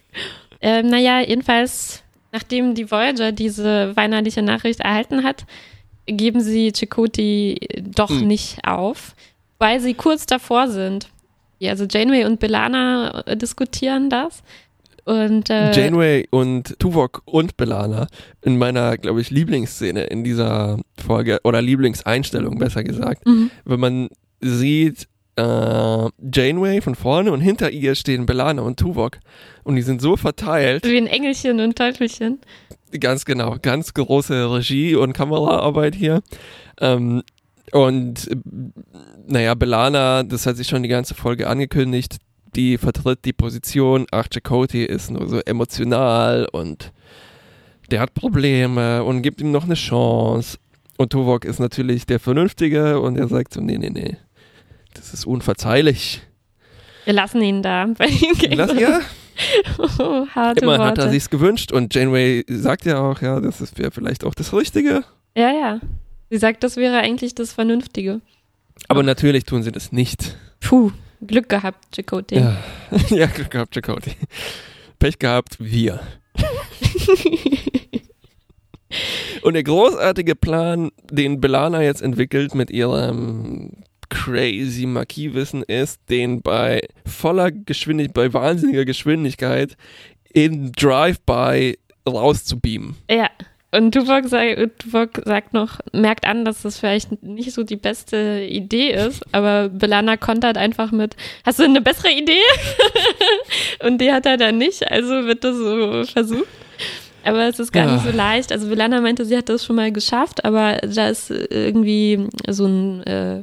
[0.60, 5.46] Ähm, naja, jedenfalls, nachdem die Voyager diese weinerliche Nachricht erhalten hat,
[6.06, 8.26] geben sie Chakoti doch Hm.
[8.26, 9.14] nicht auf,
[9.58, 11.08] weil sie kurz davor sind.
[11.58, 14.42] Ja, also Janeway und Belana äh, diskutieren das.
[15.04, 18.08] Und äh, Janeway und Tuvok und Belana
[18.42, 23.24] in meiner, glaube ich, Lieblingsszene in dieser Folge oder Lieblingseinstellung, besser gesagt.
[23.24, 23.50] mhm.
[23.64, 24.08] wenn man
[24.40, 29.18] sieht, äh, Janeway von vorne und hinter ihr stehen Belana und Tuvok
[29.62, 32.40] und die sind so verteilt, wie ein Engelchen und Teufelchen.
[32.98, 36.20] ganz genau, ganz große Regie- und Kameraarbeit hier.
[36.80, 37.22] Ähm,
[37.72, 38.28] und
[39.26, 42.16] naja, Belana, das hat sich schon die ganze Folge angekündigt,
[42.54, 46.92] die vertritt die Position, ach, Chakotay ist nur so emotional und
[47.90, 50.58] der hat Probleme und gibt ihm noch eine Chance.
[50.96, 54.16] Und Tuvok ist natürlich der Vernünftige und er sagt so, nee, nee, nee,
[54.94, 56.22] das ist unverzeihlich.
[57.04, 59.00] Wir lassen ihn da bei den Lass, ja,
[59.98, 60.84] Oh, harte immer Worte.
[60.84, 64.54] hat er sich's gewünscht und Janeway sagt ja auch, ja, das wäre vielleicht auch das
[64.54, 65.04] Richtige.
[65.36, 65.80] Ja, ja.
[66.30, 68.20] Sie sagt, das wäre eigentlich das Vernünftige.
[68.88, 70.36] Aber natürlich tun sie das nicht.
[70.60, 70.92] Puh,
[71.26, 72.38] Glück gehabt, Chakotay.
[72.40, 72.56] Ja.
[73.10, 74.12] ja, Glück gehabt, Chakotay.
[74.98, 76.00] Pech gehabt, wir.
[79.42, 86.80] Und der großartige Plan, den Belana jetzt entwickelt mit ihrem crazy Marquis-Wissen ist, den bei
[87.04, 89.76] voller Geschwindigkeit, bei wahnsinniger Geschwindigkeit
[90.32, 92.96] in Drive-By rauszubeamen.
[93.10, 93.30] Ja.
[93.76, 98.46] Und Tuvok, sagt, Tuvok sagt noch, merkt an, dass das vielleicht nicht so die beste
[98.48, 102.40] Idee ist, aber Belana kontert einfach mit, hast du eine bessere Idee?
[103.84, 106.46] Und die hat er dann nicht, also wird das so versucht.
[107.24, 107.92] Aber es ist gar Ja.
[107.94, 108.52] nicht so leicht.
[108.52, 113.02] Also Belana meinte, sie hat das schon mal geschafft, aber da ist irgendwie so ein
[113.02, 113.42] äh,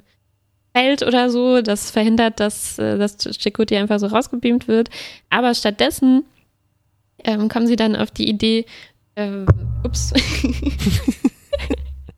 [0.75, 4.89] Feld oder so, das verhindert, dass, äh, dass Chakotay einfach so rausgebeamt wird.
[5.29, 6.23] Aber stattdessen
[7.25, 8.65] ähm, kommen sie dann auf die Idee,
[9.15, 9.45] äh,
[9.83, 10.13] ups.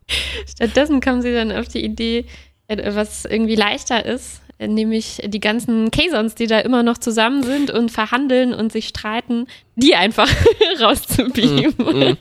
[0.48, 2.26] Stattdessen kommen sie dann auf die Idee,
[2.68, 7.72] äh, was irgendwie leichter ist, nämlich die ganzen Kasons, die da immer noch zusammen sind
[7.72, 10.30] und verhandeln und sich streiten, die einfach
[10.82, 11.74] rauszubeamen.
[11.78, 12.18] Mm, mm.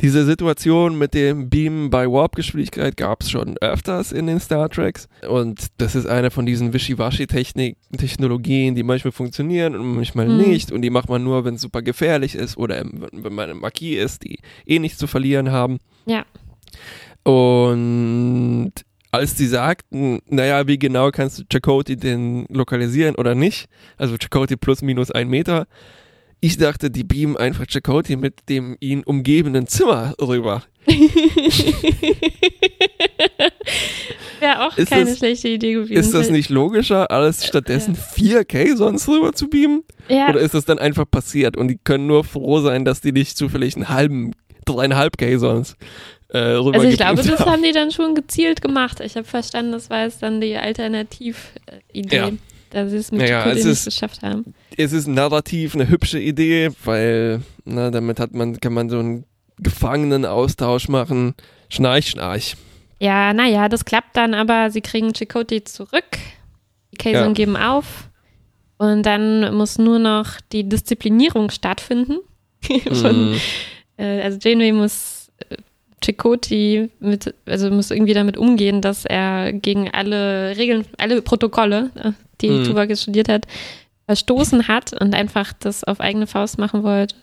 [0.00, 5.08] Diese Situation mit dem Beamen bei Warp-Geschwindigkeit gab es schon öfters in den Star Treks
[5.28, 10.36] und das ist eine von diesen Wischiwaschi-Technologien, die manchmal funktionieren und manchmal mm.
[10.36, 13.54] nicht und die macht man nur, wenn es super gefährlich ist oder wenn man eine
[13.54, 15.78] Marquis ist, die eh nichts zu verlieren haben.
[16.06, 16.24] Ja.
[17.22, 18.72] Und
[19.10, 24.56] als die sagten, naja, wie genau kannst du Chakoti denn lokalisieren oder nicht, also Chakoti
[24.56, 25.66] plus minus ein Meter,
[26.40, 30.62] ich dachte, die beamen einfach Chakoti mit dem ihn umgebenden Zimmer rüber.
[34.40, 35.92] Wäre auch ist keine das, schlechte Idee gewesen.
[35.92, 38.40] Ist das nicht logischer, alles stattdessen ja.
[38.40, 39.82] 4K sonst rüber zu beamen?
[40.08, 40.30] Ja.
[40.30, 43.36] Oder ist das dann einfach passiert und die können nur froh sein, dass die nicht
[43.36, 44.32] zufällig einen halben,
[44.64, 45.76] dreieinhalb K sonst
[46.32, 49.00] äh, Also ich glaube, das haben die dann schon gezielt gemacht.
[49.00, 51.36] Ich habe verstanden, das war jetzt dann die Alternatividee.
[52.10, 52.30] Ja.
[52.70, 54.54] Dass sie es mit naja, es nicht geschafft haben.
[54.76, 59.24] Es ist narrativ eine hübsche Idee, weil na, damit hat man, kann man so einen
[59.58, 61.34] Gefangenenaustausch machen.
[61.68, 62.56] Schnarch, schnarch.
[63.00, 66.18] Ja, naja, das klappt dann, aber sie kriegen Chakoti zurück.
[66.92, 67.32] Die Kaiser ja.
[67.32, 68.08] geben auf.
[68.78, 72.18] Und dann muss nur noch die Disziplinierung stattfinden.
[72.92, 73.36] Von, mm.
[73.96, 75.30] äh, also Janeway muss
[76.02, 82.12] Chakoti mit, also muss irgendwie damit umgehen, dass er gegen alle Regeln, alle Protokolle, äh,
[82.40, 82.64] die mhm.
[82.64, 83.46] Tuvok studiert hat,
[84.06, 87.14] verstoßen hat und einfach das auf eigene Faust machen wollte.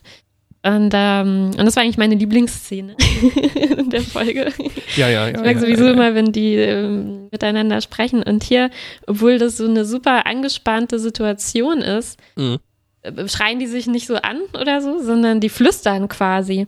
[0.64, 2.96] Und, ähm, und das war eigentlich meine Lieblingsszene
[3.78, 4.52] in der Folge.
[4.96, 5.30] Ja, ja, ja.
[5.30, 5.94] Ich mag ja, sowieso ja, ja.
[5.94, 8.24] immer, wenn die ähm, miteinander sprechen.
[8.24, 8.70] Und hier,
[9.06, 12.58] obwohl das so eine super angespannte Situation ist, mhm.
[13.04, 16.68] Äh, schreien die sich nicht so an oder so, sondern die flüstern quasi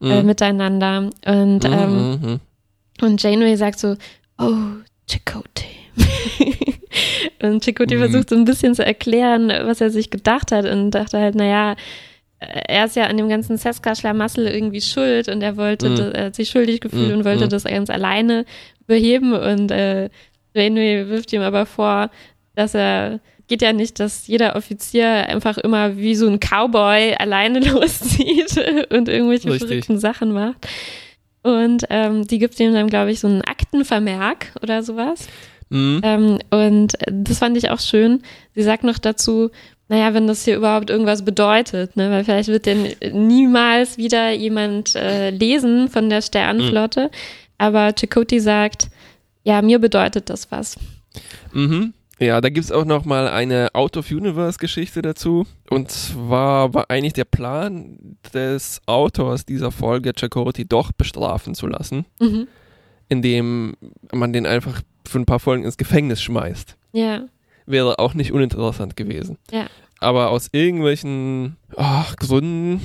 [0.00, 0.10] äh, mhm.
[0.10, 1.10] äh, miteinander.
[1.26, 2.40] Und, mhm, ähm, mhm,
[3.00, 3.96] und Janeway sagt so,
[4.38, 4.54] oh,
[5.08, 5.66] Chakotay.
[7.42, 8.00] und Chakotay mhm.
[8.00, 11.76] versucht so ein bisschen zu erklären, was er sich gedacht hat und dachte halt, naja,
[12.38, 15.96] er ist ja an dem ganzen Seska-Schlamassel irgendwie schuld und er wollte, mhm.
[15.96, 18.44] das, er hat sich schuldig gefühlt und wollte das ganz alleine
[18.86, 20.10] beheben und äh,
[20.54, 22.10] Janeway wirft ihm aber vor,
[22.54, 27.60] dass er geht ja nicht, dass jeder Offizier einfach immer wie so ein Cowboy alleine
[27.70, 28.56] loszieht
[28.90, 29.68] und irgendwelche Richtig.
[29.68, 30.66] verrückten Sachen macht.
[31.42, 35.28] Und ähm, die gibt ihm dann, glaube ich, so einen Aktenvermerk oder sowas.
[35.68, 36.00] Mhm.
[36.02, 38.22] Ähm, und das fand ich auch schön.
[38.54, 39.50] Sie sagt noch dazu,
[39.88, 42.10] naja, wenn das hier überhaupt irgendwas bedeutet, ne?
[42.10, 47.04] weil vielleicht wird denn niemals wieder jemand äh, lesen von der Sternenflotte.
[47.04, 47.10] Mhm.
[47.58, 48.88] Aber Chakoti sagt,
[49.42, 50.76] ja, mir bedeutet das was.
[51.52, 51.92] Mhm.
[52.20, 55.46] Ja, da gibt es auch noch mal eine Out of Universe Geschichte dazu.
[55.68, 62.06] Und zwar war eigentlich der Plan des Autors dieser Folge, Chakoti doch bestrafen zu lassen,
[62.20, 62.46] mhm.
[63.08, 63.76] indem
[64.12, 66.76] man den einfach für ein paar Folgen ins Gefängnis schmeißt.
[66.92, 67.24] Ja.
[67.66, 69.38] Wäre auch nicht uninteressant gewesen.
[69.50, 69.66] Ja.
[69.98, 72.80] Aber aus irgendwelchen oh, Gründen,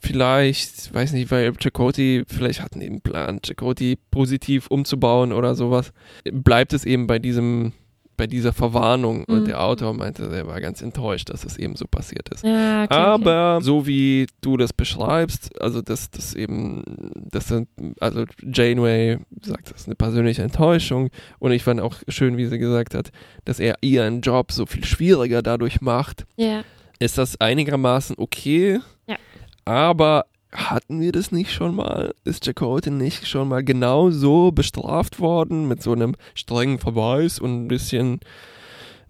[0.00, 5.92] vielleicht, weiß nicht, weil Chakoti, vielleicht hatten die einen Plan, Chakoti positiv umzubauen oder sowas,
[6.30, 7.72] bleibt es eben bei diesem
[8.16, 9.34] bei dieser Verwarnung mhm.
[9.34, 12.44] und der Autor meinte, er war ganz enttäuscht, dass es eben so passiert ist.
[12.44, 13.64] Ja, okay, Aber okay.
[13.64, 16.82] so wie du das beschreibst, also dass das eben,
[17.30, 17.68] das sind,
[18.00, 22.58] also Janeway sagt, das ist eine persönliche Enttäuschung und ich fand auch schön, wie sie
[22.58, 23.10] gesagt hat,
[23.44, 26.26] dass er ihren Job so viel schwieriger dadurch macht.
[26.36, 26.62] Ja.
[26.98, 28.80] Ist das einigermaßen okay?
[29.06, 29.16] Ja.
[29.64, 32.14] Aber hatten wir das nicht schon mal?
[32.24, 37.64] Ist Chakotay nicht schon mal genau so bestraft worden mit so einem strengen Verweis und
[37.64, 38.20] ein bisschen,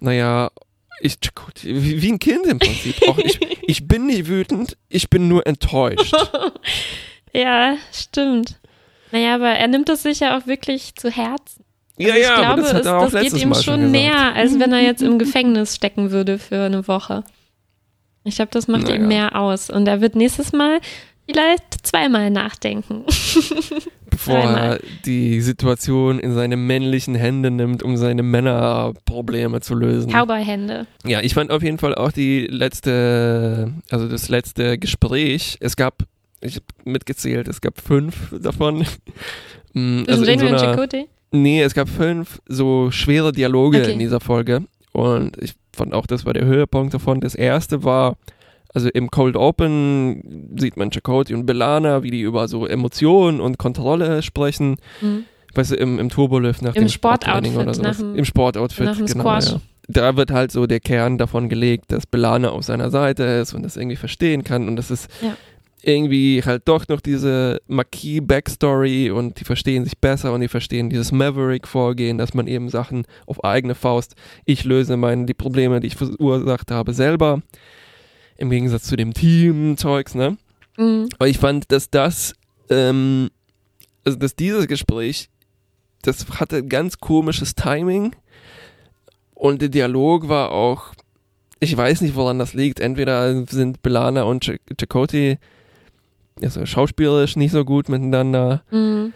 [0.00, 0.50] naja,
[1.00, 1.18] ich,
[1.62, 2.96] wie, wie ein Kind im Prinzip.
[3.08, 6.14] Auch ich, ich bin nicht wütend, ich bin nur enttäuscht.
[7.32, 8.58] ja, stimmt.
[9.12, 11.64] Naja, aber er nimmt es sich ja auch wirklich zu Herzen.
[11.98, 14.72] Also ja, ja, ich glaube, das, es, das geht ihm schon, schon näher, als wenn
[14.72, 17.22] er jetzt im Gefängnis stecken würde für eine Woche.
[18.24, 18.96] Ich glaube, das macht naja.
[18.96, 19.70] ihm mehr aus.
[19.70, 20.80] Und er wird nächstes Mal
[21.26, 23.04] vielleicht zweimal nachdenken.
[24.10, 30.12] Bevor er die Situation in seine männlichen Hände nimmt, um seine Männerprobleme zu lösen.
[30.12, 30.86] Cowboy-Hände.
[31.04, 35.56] Ja, ich fand auf jeden Fall auch die letzte, also das letzte Gespräch.
[35.60, 36.04] Es gab,
[36.40, 38.86] ich habe mitgezählt, es gab fünf davon.
[39.76, 43.92] Mm, also in so einer, Nee, es gab fünf so schwere Dialoge okay.
[43.92, 44.62] in dieser Folge.
[44.92, 47.20] Und ich fand auch, das war der Höhepunkt davon.
[47.20, 48.16] Das erste war
[48.74, 53.56] also im Cold Open sieht man Chakotay und Belana, wie die über so Emotionen und
[53.56, 54.76] Kontrolle sprechen.
[55.00, 55.24] Mhm.
[55.54, 57.92] Weißt du, im, im Turbolift nach Im dem Sportoutfit oder.
[57.92, 59.38] Dem, Im Sportoutfit, nach dem genau.
[59.38, 59.60] Ja.
[59.86, 63.62] Da wird halt so der Kern davon gelegt, dass Belana auf seiner Seite ist und
[63.62, 64.66] das irgendwie verstehen kann.
[64.66, 65.36] Und das ist, ja.
[65.82, 71.12] irgendwie halt doch noch diese Marquis-Backstory und die verstehen sich besser und die verstehen dieses
[71.12, 75.96] Maverick-Vorgehen, dass man eben Sachen auf eigene Faust, ich löse meine, die Probleme, die ich
[75.96, 77.42] verursacht habe, selber.
[78.36, 80.36] Im Gegensatz zu dem Team-Zeugs, ne?
[80.76, 81.08] Mhm.
[81.18, 82.34] Aber ich fand, dass das,
[82.68, 83.30] ähm,
[84.04, 85.28] also dass dieses Gespräch,
[86.02, 88.14] das hatte ganz komisches Timing
[89.34, 90.94] und der Dialog war auch,
[91.60, 92.80] ich weiß nicht, woran das liegt.
[92.80, 95.38] Entweder sind Belana und Chakoti
[96.42, 98.62] also schauspielerisch nicht so gut miteinander.
[98.70, 99.12] Mhm.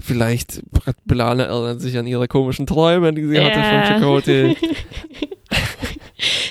[0.00, 3.44] Vielleicht hat Belana erinnert sich an ihre komischen Träume, die sie ja.
[3.44, 4.56] hatte von Chakoti.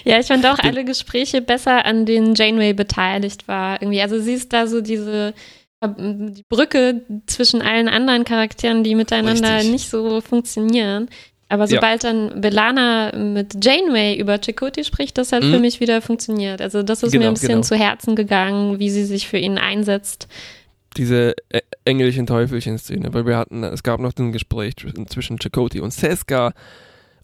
[0.08, 3.82] ja, ich fand auch alle Gespräche besser, an denen Janeway beteiligt war.
[3.82, 4.02] Irgendwie.
[4.02, 5.34] Also sie ist da so diese
[5.86, 9.72] die Brücke zwischen allen anderen Charakteren, die miteinander Richtig.
[9.72, 11.08] nicht so funktionieren.
[11.50, 12.12] Aber sobald ja.
[12.12, 15.54] dann Belana mit Janeway über Chakotay spricht, das hat mhm.
[15.54, 16.62] für mich wieder funktioniert.
[16.62, 17.62] Also das ist genau, mir ein bisschen genau.
[17.62, 20.28] zu Herzen gegangen, wie sie sich für ihn einsetzt.
[20.98, 21.36] Diese
[21.86, 24.74] Engelchen-Teufelchen-Szene, weil wir hatten, es gab noch ein Gespräch
[25.08, 26.54] zwischen Chakotay und Seska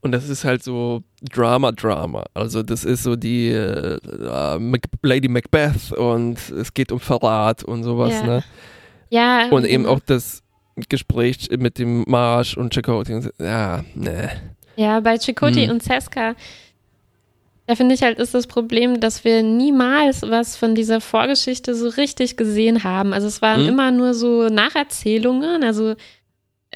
[0.03, 2.25] und das ist halt so Drama-Drama.
[2.33, 3.97] Also das ist so die äh,
[5.01, 8.23] Lady Macbeth und es geht um Verrat und sowas, ja.
[8.23, 8.43] ne?
[9.09, 9.47] Ja.
[9.49, 10.43] Und eben auch das
[10.89, 13.13] Gespräch mit dem Marsch und Chakoti.
[13.13, 14.29] Und, ja, ne.
[14.75, 15.71] Ja, bei Chakoti hm.
[15.71, 16.35] und Seska,
[17.67, 21.87] da finde ich halt, ist das Problem, dass wir niemals was von dieser Vorgeschichte so
[21.87, 23.13] richtig gesehen haben.
[23.13, 23.69] Also es waren hm.
[23.69, 25.63] immer nur so Nacherzählungen.
[25.63, 25.95] Also äh,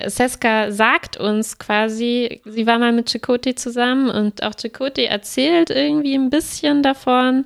[0.06, 6.16] Seska sagt uns quasi, sie war mal mit Chakoti zusammen und auch Chakoti erzählt irgendwie
[6.16, 7.46] ein bisschen davon,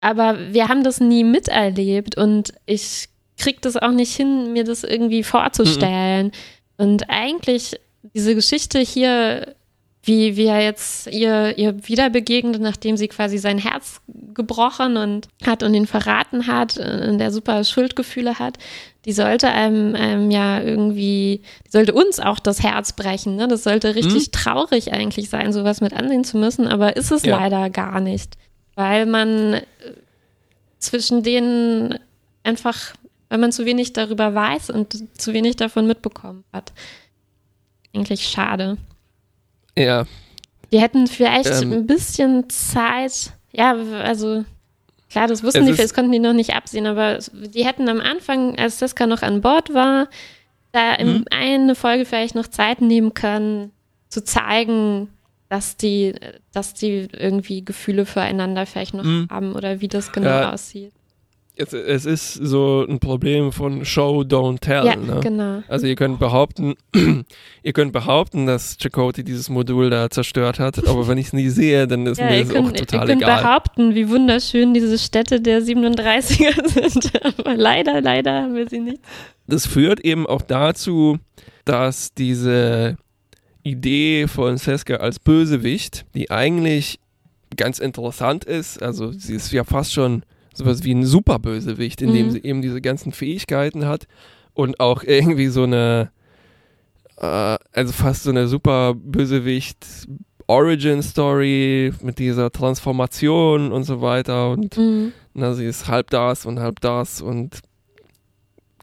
[0.00, 4.84] aber wir haben das nie miterlebt und ich kriege das auch nicht hin, mir das
[4.84, 6.26] irgendwie vorzustellen.
[6.26, 6.84] Mhm.
[6.84, 7.78] Und eigentlich
[8.14, 9.54] diese Geschichte hier,
[10.02, 14.00] wie, er jetzt ihr, ihr wieder begegnet, nachdem sie quasi sein Herz
[14.34, 18.58] gebrochen und hat und ihn verraten hat und der super Schuldgefühle hat,
[19.04, 23.36] die sollte einem, einem ja irgendwie, die sollte uns auch das Herz brechen.
[23.36, 23.48] Ne?
[23.48, 24.32] Das sollte richtig mhm.
[24.32, 27.38] traurig eigentlich sein, sowas mit ansehen zu müssen, aber ist es ja.
[27.38, 28.36] leider gar nicht,
[28.74, 29.60] weil man
[30.78, 31.98] zwischen denen
[32.42, 32.94] einfach
[33.30, 36.72] weil man zu wenig darüber weiß und zu wenig davon mitbekommen hat.
[37.94, 38.76] Eigentlich schade.
[39.78, 40.04] Ja.
[40.72, 44.44] Die hätten vielleicht ähm, ein bisschen Zeit, ja, also
[45.10, 48.58] klar, das wussten die, das konnten die noch nicht absehen, aber die hätten am Anfang,
[48.58, 50.08] als Seska noch an Bord war,
[50.72, 51.24] da in mhm.
[51.30, 53.72] eine Folge vielleicht noch Zeit nehmen können,
[54.08, 55.08] zu zeigen,
[55.48, 56.14] dass die,
[56.52, 59.28] dass die irgendwie Gefühle füreinander vielleicht noch mhm.
[59.30, 60.92] haben oder wie das genau ja, aussieht
[61.60, 64.84] es, es, ist so ein Problem von Show, Don't Tell.
[64.86, 65.20] Ja, ne?
[65.22, 65.62] genau.
[65.68, 66.74] Also ihr könnt behaupten,
[67.62, 71.48] ihr könnt behaupten, dass Chakoti dieses Modul da zerstört hat, aber wenn ich es nie
[71.48, 73.42] sehe, dann ist ja, mir das könnt, auch total ihr könnt egal.
[73.42, 79.00] behaupten, wie wunderschön diese Städte der 37er sind, aber leider, leider haben wir sie nicht.
[79.46, 81.18] Das führt eben auch dazu,
[81.64, 82.96] dass diese
[83.62, 86.98] Idee von Seska als Bösewicht, die eigentlich
[87.56, 90.22] ganz interessant ist, also sie ist ja fast schon
[90.60, 92.30] sowas wie ein Superbösewicht, in dem mhm.
[92.30, 94.06] sie eben diese ganzen Fähigkeiten hat
[94.54, 96.10] und auch irgendwie so eine,
[97.16, 99.86] äh, also fast so eine Superbösewicht
[100.46, 105.12] Origin Story mit dieser Transformation und so weiter und mhm.
[105.34, 107.60] na, sie ist halb das und halb das und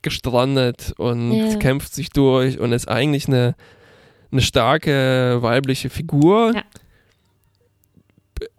[0.02, 1.56] gestrandet und yeah.
[1.56, 3.56] kämpft sich durch und ist eigentlich eine,
[4.32, 6.54] eine starke weibliche Figur.
[6.56, 6.63] Ja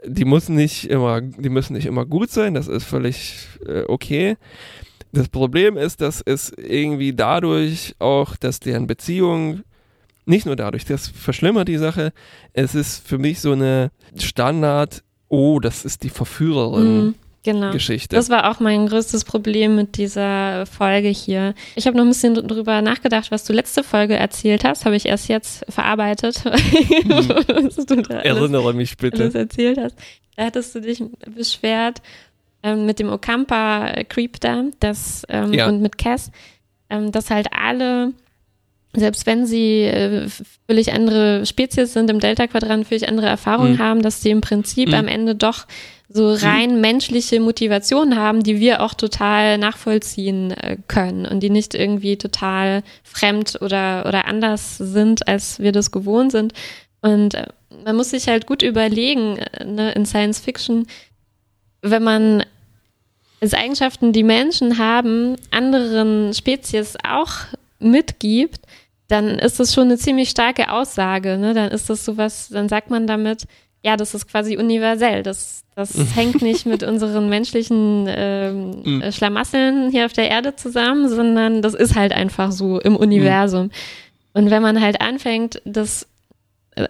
[0.04, 4.36] die muss nicht immer, die müssen nicht immer gut sein, das ist völlig äh, okay.
[5.12, 9.62] Das Problem ist, dass es irgendwie dadurch auch, dass deren Beziehung
[10.26, 12.12] nicht nur dadurch, das verschlimmert die Sache.
[12.52, 17.06] Es ist für mich so eine Standard, oh, das ist die Verführerin.
[17.06, 17.72] Mhm genau.
[17.72, 18.16] Geschichte.
[18.16, 21.55] Das war auch mein größtes Problem mit dieser Folge hier.
[21.74, 24.85] Ich habe noch ein bisschen drüber nachgedacht, was du letzte Folge erzählt hast.
[24.85, 26.44] Habe ich erst jetzt verarbeitet.
[27.09, 28.05] Hm.
[28.11, 29.27] Erinnere mich bitte.
[29.27, 29.96] Was erzählt hast.
[30.37, 31.03] Da hattest du dich
[31.35, 32.03] beschwert
[32.62, 35.68] ähm, mit dem Okampa Creep da das, ähm, ja.
[35.68, 36.31] und mit Cass,
[36.90, 38.12] ähm, dass halt alle
[38.94, 40.29] selbst wenn sie äh,
[40.66, 43.79] völlig andere Spezies sind, im Delta-Quadrant völlig andere Erfahrungen mhm.
[43.79, 44.94] haben, dass sie im Prinzip mhm.
[44.94, 45.66] am Ende doch
[46.08, 46.80] so rein mhm.
[46.80, 52.82] menschliche Motivationen haben, die wir auch total nachvollziehen äh, können und die nicht irgendwie total
[53.02, 56.54] fremd oder, oder anders sind, als wir das gewohnt sind.
[57.02, 57.46] Und äh,
[57.84, 60.86] man muss sich halt gut überlegen, äh, ne, in Science Fiction,
[61.82, 62.44] wenn man
[63.40, 67.32] als Eigenschaften, die Menschen haben, anderen Spezies auch
[67.78, 68.60] mitgibt,
[69.08, 71.38] dann ist das schon eine ziemlich starke Aussage.
[71.38, 71.54] Ne?
[71.54, 73.44] Dann ist das sowas, dann sagt man damit,
[73.84, 75.22] ja, das ist quasi universell.
[75.22, 79.12] Das, das hängt nicht mit unseren menschlichen ähm, Mhm.
[79.12, 83.70] Schlamasseln hier auf der Erde zusammen, sondern das ist halt einfach so im Universum.
[84.34, 86.06] Und wenn man halt anfängt, das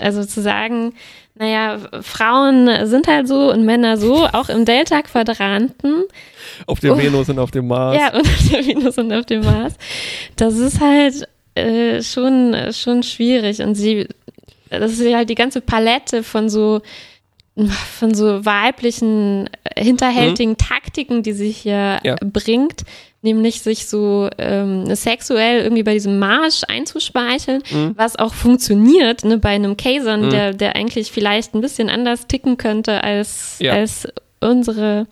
[0.00, 0.92] also zu sagen,
[1.34, 6.02] naja, Frauen sind halt so und Männer so, auch im Delta-Quadranten,
[6.66, 6.98] Auf der Oh.
[6.98, 7.96] Venus und auf dem Mars.
[7.98, 9.74] ja, und auf der Venus und auf dem Mars.
[10.36, 13.60] Das ist halt äh, schon, schon schwierig.
[13.62, 14.06] Und sie,
[14.68, 16.82] das ist halt die ganze Palette von so,
[17.66, 22.16] von so weiblichen, äh, hinterhältigen Taktiken, die sie hier Ja.
[22.24, 22.82] bringt.
[23.20, 27.62] Nämlich sich so ähm, sexuell irgendwie bei diesem Marsch einzuspeicheln,
[27.96, 30.30] was auch funktioniert, ne, bei einem Kaiser, Mhm.
[30.30, 33.72] der, der eigentlich vielleicht ein bisschen anders ticken könnte als, Ja.
[33.72, 34.06] als
[34.40, 35.08] unsere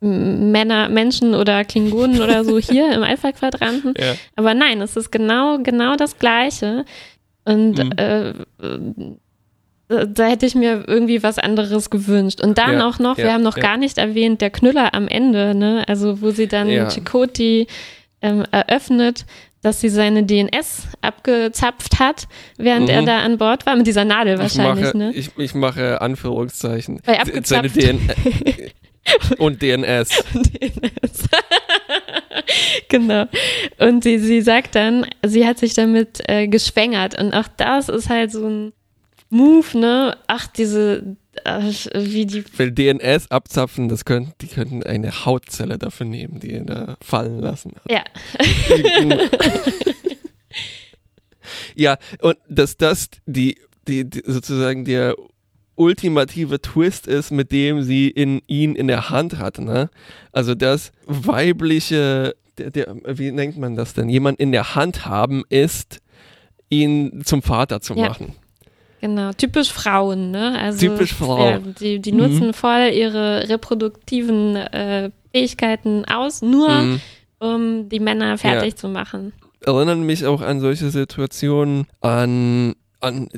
[0.00, 3.92] Männer, Menschen oder Klingonen oder so hier im Alpha-Quadranten.
[3.98, 4.14] Ja.
[4.34, 6.86] Aber nein, es ist genau, genau das Gleiche.
[7.44, 7.92] Und Mhm.
[7.98, 8.34] äh, äh,
[10.08, 12.40] da hätte ich mir irgendwie was anderes gewünscht.
[12.40, 13.62] Und dann Ja, auch noch, wir ja, haben noch ja.
[13.62, 15.84] gar nicht erwähnt, der Knüller am Ende, ne?
[15.88, 16.88] Also wo sie dann Ja.
[16.88, 17.66] Chakoti
[18.22, 19.26] ähm, eröffnet,
[19.62, 23.06] dass sie seine DNS abgezapft hat, während er Mhm.
[23.06, 25.12] da an Bord war, mit dieser Nadel Ich wahrscheinlich, mache, ne?
[25.14, 27.00] ich, ich mache Anführungszeichen.
[27.04, 27.76] Seine abgezapft.
[27.76, 28.00] DN
[29.38, 30.08] und DNS.
[30.34, 31.28] DNS.
[32.88, 33.24] genau.
[33.78, 37.18] Und sie, sie sagt dann, sie hat sich damit äh, geschwängert.
[37.20, 38.72] Und auch das ist halt so ein
[39.30, 40.16] Move, ne?
[40.26, 41.60] Ach, diese, äh,
[41.94, 42.44] wie die.
[42.58, 47.38] Weil DNS abzapfen, das könnten, die könnten eine Hautzelle dafür nehmen, die er da fallen
[47.38, 47.90] lassen hat.
[47.90, 48.02] Ja,
[51.76, 55.14] ja, und dass das die, die, die sozusagen der
[55.76, 59.88] ultimative Twist ist, mit dem sie in ihn in der Hand hat, ne?
[60.32, 64.08] Also das weibliche, der, der, wie nennt man das denn?
[64.08, 66.00] Jemand in der Hand haben ist,
[66.68, 68.08] ihn zum Vater zu Ja.
[68.08, 68.34] machen.
[69.00, 69.32] Genau.
[69.32, 70.58] Typisch Frauen, ne?
[70.58, 71.48] Also, Typisch Frau.
[71.50, 77.00] Ja, die, die nutzen voll ihre reproduktiven äh, Fähigkeiten aus, nur Mhm.
[77.38, 79.32] um die Männer fertig zu machen.
[79.64, 83.28] erinnern mich auch an solche Situationen, an, an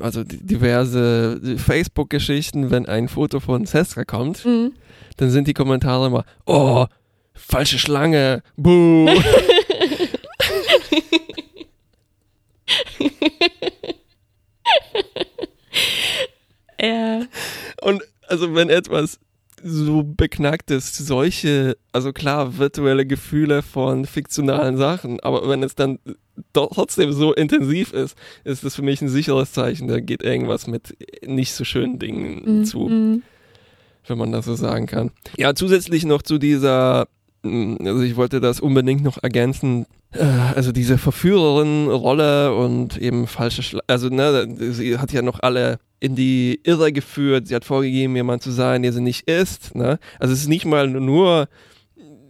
[0.00, 4.72] also diverse Facebook-Geschichten, wenn ein Foto von Sestra kommt, Mhm.
[5.18, 6.86] dann sind die Kommentare immer, oh,
[7.34, 9.08] falsche Schlange, buh.
[16.80, 17.22] Ja.
[17.82, 19.20] Und also wenn etwas
[19.62, 26.00] so beknackt ist, solche, also klar, virtuelle Gefühle von fiktionalen Sachen, aber wenn es dann
[26.52, 30.96] trotzdem so intensiv ist, ist das für mich ein sicheres Zeichen, da geht irgendwas mit
[31.24, 32.64] nicht so schönen Dingen Mhm.
[32.64, 33.22] zu, Mhm.
[34.08, 35.12] wenn man das so sagen kann.
[35.36, 37.06] Ja, zusätzlich noch zu dieser,
[37.44, 40.22] also ich wollte das unbedingt noch ergänzen, äh,
[40.54, 46.14] also diese Verführerin-Rolle und eben falsche, Schla also ne, sie hat ja noch alle in
[46.14, 49.98] die Irre geführt, sie hat vorgegeben, jemand zu sein, der sie nicht ist, ne?
[50.18, 51.48] Also es ist nicht mal nur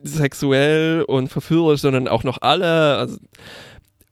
[0.02, 3.16] sexuell und verführerisch, sondern auch noch alle, also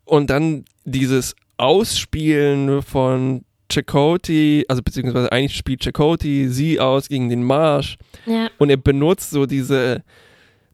[0.05, 7.43] und dann dieses Ausspielen von Chakoti, also beziehungsweise eigentlich spielt Chakoti sie aus gegen den
[7.45, 8.49] Marsch Ja.
[8.59, 10.03] und er benutzt so diese,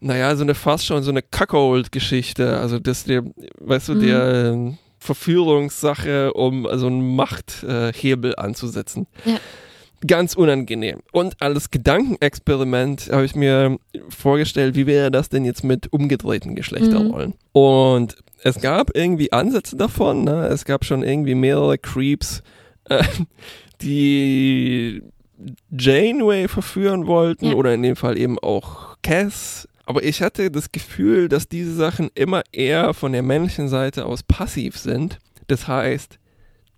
[0.00, 3.22] naja, so eine fast schon so eine Cuckold-Geschichte, also das der,
[3.60, 4.00] weißt du, Mhm.
[4.00, 9.06] der ähm, Verführungssache, um so einen Machthebel anzusetzen.
[9.24, 9.38] Ja.
[10.06, 10.98] Ganz unangenehm.
[11.12, 13.78] Und als Gedankenexperiment habe ich mir
[14.10, 17.34] vorgestellt, wie wäre das denn jetzt mit umgedrehten Geschlechterrollen?
[17.52, 20.46] Und es gab irgendwie Ansätze davon, ne?
[20.48, 22.42] es gab schon irgendwie mehrere Creeps,
[22.90, 23.02] äh,
[23.80, 25.02] die
[25.70, 27.54] Janeway verführen wollten Ja.
[27.54, 29.68] oder in dem Fall eben auch Cass.
[29.86, 34.24] Aber ich hatte das Gefühl, dass diese Sachen immer eher von der männlichen Seite aus
[34.24, 35.18] passiv sind.
[35.46, 36.18] Das heißt,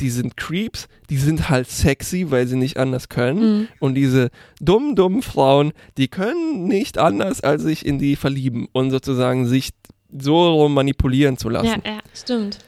[0.00, 3.40] die sind Creeps, die sind halt sexy, weil sie nicht anders können.
[3.40, 3.68] Mhm.
[3.80, 4.28] Und diese
[4.60, 9.70] dummen, dummen Frauen, die können nicht anders, als sich in die verlieben und sozusagen sich
[10.16, 11.82] so rum manipulieren zu lassen.
[11.84, 12.58] Ja, ja, stimmt.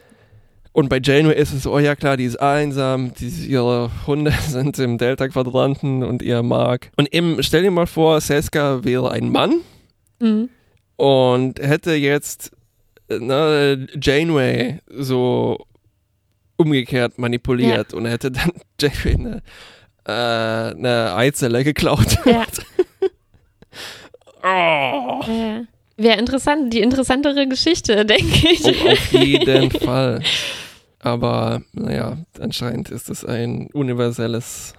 [0.73, 4.33] Und bei Janeway ist es so, oh ja klar, die ist einsam, die, ihre Hunde
[4.49, 6.91] sind im Delta-Quadranten und ihr mag.
[6.97, 9.61] Und eben, stell dir mal vor, Seska wäre ein Mann
[10.21, 10.49] Mhm.
[10.97, 12.53] und hätte jetzt
[13.09, 15.67] äh, ne, Janeway so
[16.57, 19.43] umgekehrt manipuliert und hätte dann Janeway eine,
[20.05, 22.19] äh, eine Eizelle geklaut.
[22.25, 22.47] Ja.
[24.43, 25.25] oh.
[25.27, 25.65] Äh,
[25.97, 28.65] Wäre interessant, die interessantere Geschichte, denke ich.
[28.65, 30.23] Oh, auf jeden Fall.
[30.99, 34.73] Aber naja, anscheinend ist es ein universelles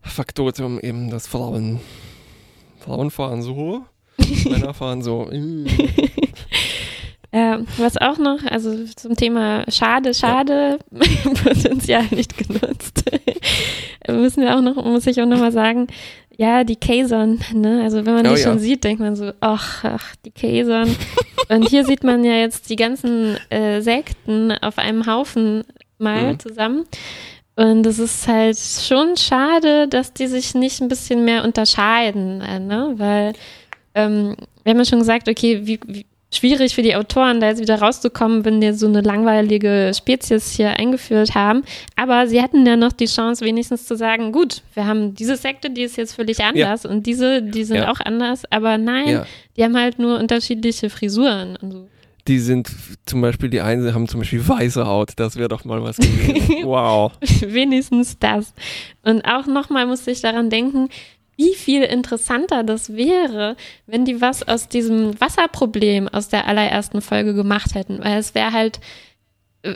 [0.00, 1.80] Faktotum eben, dass Frauen
[2.86, 3.84] Frauen fahren so,
[4.48, 5.28] Männer fahren so.
[5.30, 5.66] mm.
[7.34, 11.30] Ja, was auch noch, also zum Thema Schade, Schade, ja.
[11.42, 13.04] Potenzial nicht genutzt.
[14.08, 15.88] Müssen wir auch noch, muss ich auch noch mal sagen,
[16.38, 17.82] ja, die Kazon, ne?
[17.82, 18.46] Also wenn man oh, die ja.
[18.46, 20.94] schon sieht, denkt man so, ach, ach, die Kazon.
[21.48, 25.64] Und hier sieht man ja jetzt die ganzen äh, Sekten auf einem Haufen
[25.98, 26.38] mal mhm.
[26.38, 26.84] zusammen.
[27.56, 32.60] Und es ist halt schon schade, dass die sich nicht ein bisschen mehr unterscheiden, äh,
[32.60, 32.92] ne?
[32.96, 33.32] Weil
[33.94, 37.60] ähm, wir haben ja schon gesagt, okay, wie, wie schwierig für die Autoren, da jetzt
[37.60, 41.62] wieder rauszukommen, wenn die so eine langweilige Spezies hier eingeführt haben.
[41.94, 45.70] Aber sie hätten ja noch die Chance, wenigstens zu sagen, gut, wir haben diese Sekte,
[45.70, 46.90] die ist jetzt völlig anders ja.
[46.90, 47.90] und diese, die sind ja.
[47.90, 48.42] auch anders.
[48.50, 49.26] Aber nein, ja.
[49.56, 51.88] die haben halt nur unterschiedliche Frisuren und so.
[52.28, 52.70] Die sind
[53.04, 55.12] zum Beispiel, die einen haben zum Beispiel weiße Haut.
[55.16, 56.46] Das wäre doch mal was gewesen.
[56.66, 57.12] Wow.
[57.40, 58.52] wenigstens das.
[59.02, 60.88] Und auch nochmal musste ich daran denken,
[61.36, 63.56] wie viel interessanter das wäre,
[63.86, 68.02] wenn die was aus diesem Wasserproblem aus der allerersten Folge gemacht hätten.
[68.02, 68.80] Weil es wäre halt,
[69.62, 69.74] äh,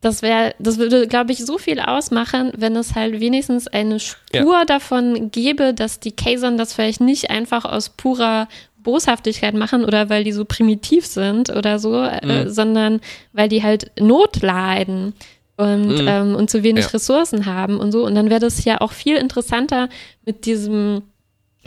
[0.00, 4.58] das wäre, das würde, glaube ich, so viel ausmachen, wenn es halt wenigstens eine Spur
[4.58, 4.64] ja.
[4.64, 8.48] davon gäbe, dass die Kazon das vielleicht nicht einfach aus purer
[8.82, 12.30] Boshaftigkeit machen oder weil die so primitiv sind oder so, mhm.
[12.30, 13.00] äh, sondern
[13.32, 15.14] weil die halt Not leiden
[15.56, 16.08] und, mhm.
[16.08, 16.90] ähm, und zu wenig ja.
[16.90, 18.04] Ressourcen haben und so.
[18.04, 19.88] Und dann wäre das ja auch viel interessanter
[20.24, 21.02] mit diesem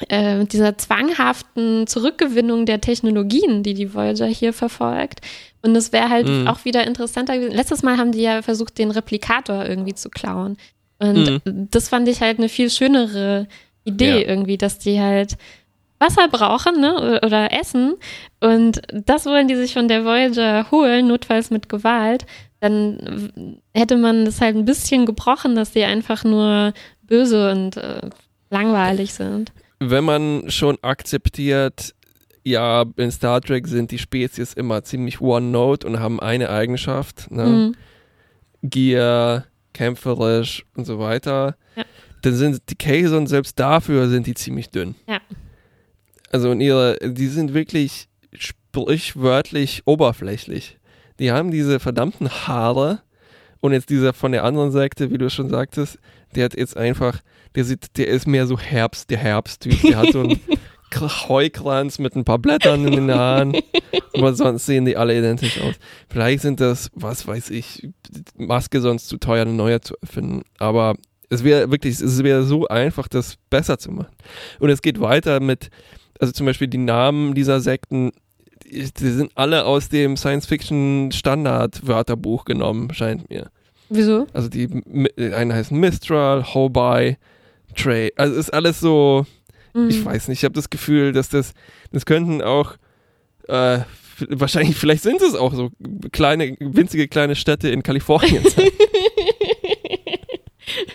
[0.10, 5.22] äh, mit dieser zwanghaften Zurückgewinnung der Technologien, die die Voyager hier verfolgt.
[5.62, 6.48] Und es wäre halt mhm.
[6.48, 7.56] auch wieder interessanter gewesen.
[7.56, 10.58] Letztes Mal haben die ja versucht, den Replikator irgendwie zu klauen.
[10.98, 11.68] Und mhm.
[11.70, 13.48] das fand ich halt eine viel schönere
[13.84, 14.28] Idee ja.
[14.28, 15.38] irgendwie, dass die halt
[16.04, 17.96] Wasser brauchen ne, oder Essen.
[18.40, 22.26] Und das wollen die sich von der Voyager holen, notfalls mit Gewalt
[22.64, 28.10] dann hätte man das halt ein bisschen gebrochen, dass die einfach nur böse und äh,
[28.50, 29.52] langweilig sind.
[29.82, 31.94] Wenn man schon akzeptiert,
[32.46, 37.46] ja, in Star Trek sind die Spezies immer ziemlich One-Note und haben eine Eigenschaft, ne?
[37.46, 37.76] Mhm.
[38.62, 39.44] Gier,
[39.74, 41.84] kämpferisch und so weiter, ja.
[42.22, 44.96] dann sind die Kazon selbst dafür sind die ziemlich dünn.
[45.06, 45.20] Ja.
[46.34, 50.78] Also in ihrer, die sind wirklich sprichwörtlich oberflächlich
[51.20, 53.02] die haben diese verdammten Haare
[53.60, 55.98] und jetzt dieser von der anderen Seite, wie du schon sagtest,
[56.36, 57.20] der hat jetzt einfach,
[57.56, 59.82] der sieht, der ist mehr so Herbst, der Herbsttyp.
[59.82, 60.40] Der hat so einen
[61.30, 63.56] Heukranz mit ein paar Blättern in den Haaren.
[64.16, 65.76] Aber sonst sehen die alle identisch aus.
[66.10, 67.88] Vielleicht sind das, was weiß ich,
[68.36, 70.44] Maske sonst zu teuer, eine neue zu erfinden.
[70.60, 70.96] Aber
[71.30, 74.14] es wäre wirklich, es wäre so einfach, das besser zu machen.
[74.60, 75.70] Und es geht weiter mit,
[76.20, 78.12] also zum Beispiel die Namen dieser Sekten
[78.66, 83.52] die sind alle aus dem Science-Fiction-Standard-Wörterbuch genommen, scheint mir.
[83.90, 84.26] Wieso?
[84.34, 84.68] Also die
[85.18, 87.20] eine heißt Mistral, Hobei,
[87.76, 88.12] Trey.
[88.16, 89.28] Also ist alles so,
[89.74, 89.90] mhm.
[89.90, 91.54] ich weiß nicht, ich habe das Gefühl, dass das,
[91.92, 92.78] das könnten auch,
[93.48, 93.82] äh,
[94.30, 95.70] wahrscheinlich, vielleicht sind es auch so
[96.12, 98.72] kleine, winzige kleine Städte in Kalifornien sein.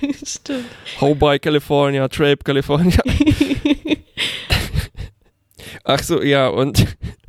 [0.24, 0.64] Stimmt.
[1.00, 2.98] Hobei, California, Trape, California.
[5.88, 6.86] Ach so, ja, und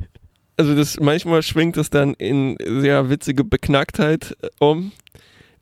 [0.58, 4.92] also das manchmal schwingt es dann in sehr witzige Beknacktheit äh, um,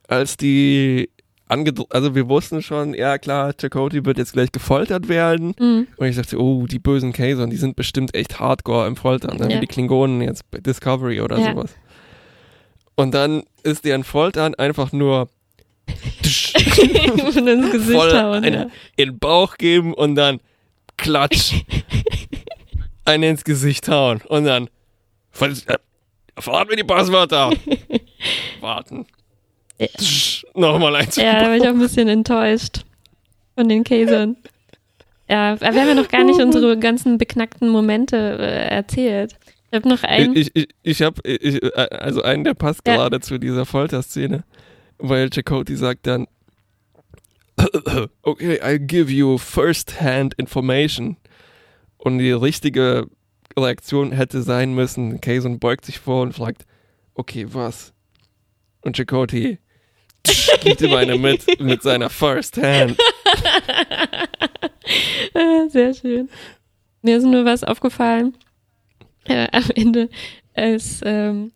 [0.08, 1.08] als die
[1.48, 5.54] also wir wussten schon, ja klar, Chakoti wird jetzt gleich gefoltert werden.
[5.58, 5.86] Mhm.
[5.96, 9.48] Und ich dachte, oh, die bösen Kaisern, die sind bestimmt echt hardcore im Foltern, ne?
[9.48, 9.56] ja.
[9.56, 11.52] wie die Klingonen jetzt bei Discovery oder ja.
[11.52, 11.74] sowas.
[12.96, 15.30] Und dann ist deren Foltern einfach nur
[16.20, 18.66] Gesicht voll hauen, ja.
[18.96, 20.40] in den Bauch geben und dann
[20.98, 21.54] klatsch,
[23.08, 24.68] eine ins Gesicht hauen und dann
[25.40, 25.76] äh,
[26.38, 27.50] verraten wir die Passwörter.
[28.60, 29.06] Warten.
[29.78, 29.86] Ja.
[30.54, 31.16] Nochmal eins.
[31.16, 32.84] Ja, da war ich auch ein bisschen enttäuscht
[33.54, 34.36] von den Käsern.
[35.28, 39.36] Ja, wir haben ja noch gar nicht unsere ganzen beknackten Momente äh, erzählt.
[39.70, 40.34] Ich habe noch einen.
[40.34, 42.96] Ich, ich, ich habe, äh, also einen, der passt ja.
[42.96, 44.44] gerade zu dieser Folterszene,
[44.98, 46.26] weil Chakoti sagt dann,
[48.22, 51.16] okay, I'll give you first-hand information.
[51.98, 53.08] Und die richtige
[53.56, 55.20] Reaktion hätte sein müssen.
[55.20, 56.64] Kayson beugt sich vor und fragt,
[57.14, 57.92] okay, was?
[58.80, 59.58] Und Chakoti
[60.62, 62.96] gibt ihm eine mit, mit seiner First Hand.
[65.68, 66.28] Sehr schön.
[67.02, 68.36] Mir ist nur was aufgefallen
[69.24, 70.08] äh, am Ende,
[70.54, 71.52] als ähm,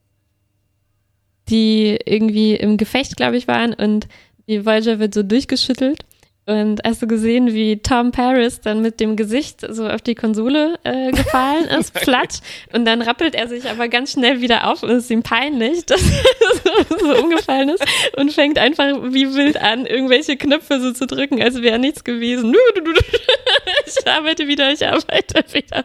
[1.48, 4.08] die irgendwie im Gefecht, glaube ich, waren und
[4.48, 6.04] die Voyager wird so durchgeschüttelt
[6.44, 10.76] und hast du gesehen, wie Tom Paris dann mit dem Gesicht so auf die Konsole
[10.82, 12.40] äh, gefallen ist, platt.
[12.72, 15.86] Und dann rappelt er sich aber ganz schnell wieder auf und es ist ihm peinlich,
[15.86, 17.84] dass er so umgefallen ist
[18.16, 22.54] und fängt einfach wie wild an, irgendwelche Knöpfe so zu drücken, als wäre nichts gewesen.
[23.86, 25.84] ich arbeite wieder, ich arbeite wieder.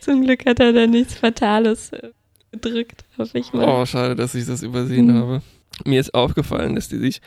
[0.00, 2.10] Zum Glück hat er da nichts Fatales äh,
[2.52, 3.66] gedrückt, hoffe ich mal.
[3.68, 5.14] Oh, schade, dass ich das übersehen Mhm.
[5.18, 5.42] habe.
[5.84, 7.20] Mir ist aufgefallen, dass die sich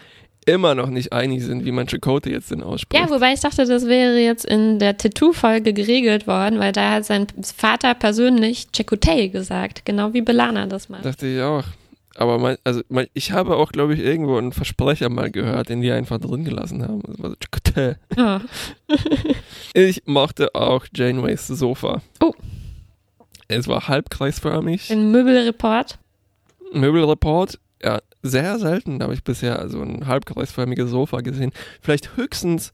[0.45, 3.03] immer noch nicht einig sind, wie man Chakotay jetzt denn ausspricht.
[3.03, 7.05] Ja, wobei ich dachte, das wäre jetzt in der Tattoo-Folge geregelt worden, weil da hat
[7.05, 11.05] sein Vater persönlich Chakotay gesagt, genau wie Belana das macht.
[11.05, 11.63] Dachte ich auch.
[12.17, 15.81] Aber mein, also mein, ich habe auch, glaube ich, irgendwo einen Versprecher mal gehört, den
[15.81, 17.01] die einfach drin gelassen haben.
[17.05, 17.95] Das war so Chakotay.
[18.17, 18.39] Oh.
[19.73, 22.01] Ich mochte auch Janeways Sofa.
[22.21, 22.33] Oh.
[23.47, 24.89] Es war halbkreisförmig.
[24.91, 25.99] Ein Möbelreport.
[26.71, 31.51] Möbelreport, ja, sehr selten habe ich bisher so ein halbkreisförmiges Sofa gesehen.
[31.81, 32.73] Vielleicht höchstens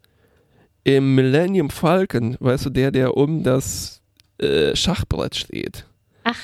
[0.84, 4.02] im Millennium Falcon, weißt du, der, der um das
[4.40, 5.86] äh, Schachbrett steht.
[6.24, 6.38] Ach.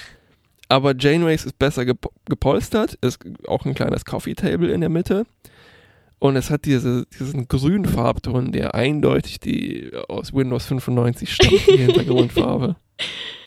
[0.70, 5.26] Aber Janeways ist besser gep gepolstert, ist auch ein kleines Coffee Table in der Mitte.
[6.20, 11.78] Und es hat diese, diesen grünen Farbton, der eindeutig die aus Windows 95 stammt, die
[11.86, 12.76] Hintergrundfarbe.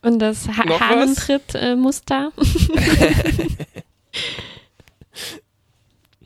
[0.03, 1.29] Und das ha Noch was?
[1.29, 2.31] Hahnentritt-Muster.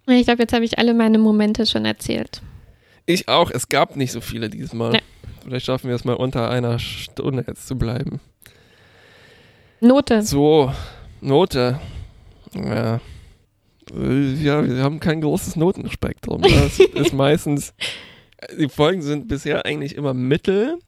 [0.06, 2.42] ich glaube, jetzt habe ich alle meine Momente schon erzählt.
[3.06, 4.92] Ich auch, es gab nicht so viele diesmal.
[4.92, 5.00] Nee.
[5.44, 8.20] Vielleicht schaffen wir es mal unter einer Stunde jetzt zu bleiben.
[9.80, 10.22] Note.
[10.22, 10.72] So,
[11.20, 11.78] Note.
[12.54, 13.00] Ja.
[13.94, 16.40] Äh, Ja, wir haben kein großes Notenspektrum.
[16.42, 17.74] Das ist meistens,
[18.58, 20.78] die Folgen sind bisher eigentlich immer mittel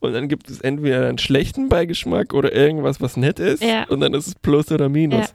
[0.00, 3.84] und dann gibt es entweder einen schlechten Beigeschmack oder irgendwas, was nett ist Ja.
[3.84, 5.34] und dann ist es Plus oder Minus.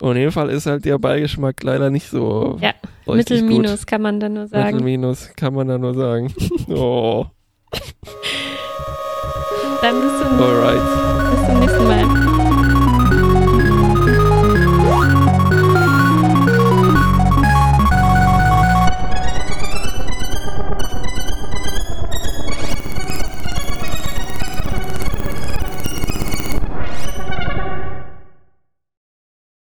[0.00, 2.58] Und in dem Fall ist halt der Beigeschmack leider nicht so.
[2.60, 2.72] Ja,
[3.06, 4.76] Mittelminus kann man da nur sagen.
[4.76, 6.32] Mittelminus kann man da nur sagen.
[6.68, 7.26] oh.
[9.80, 11.30] Dann bis zum, Alright.
[11.30, 12.25] bis zum nächsten Mal.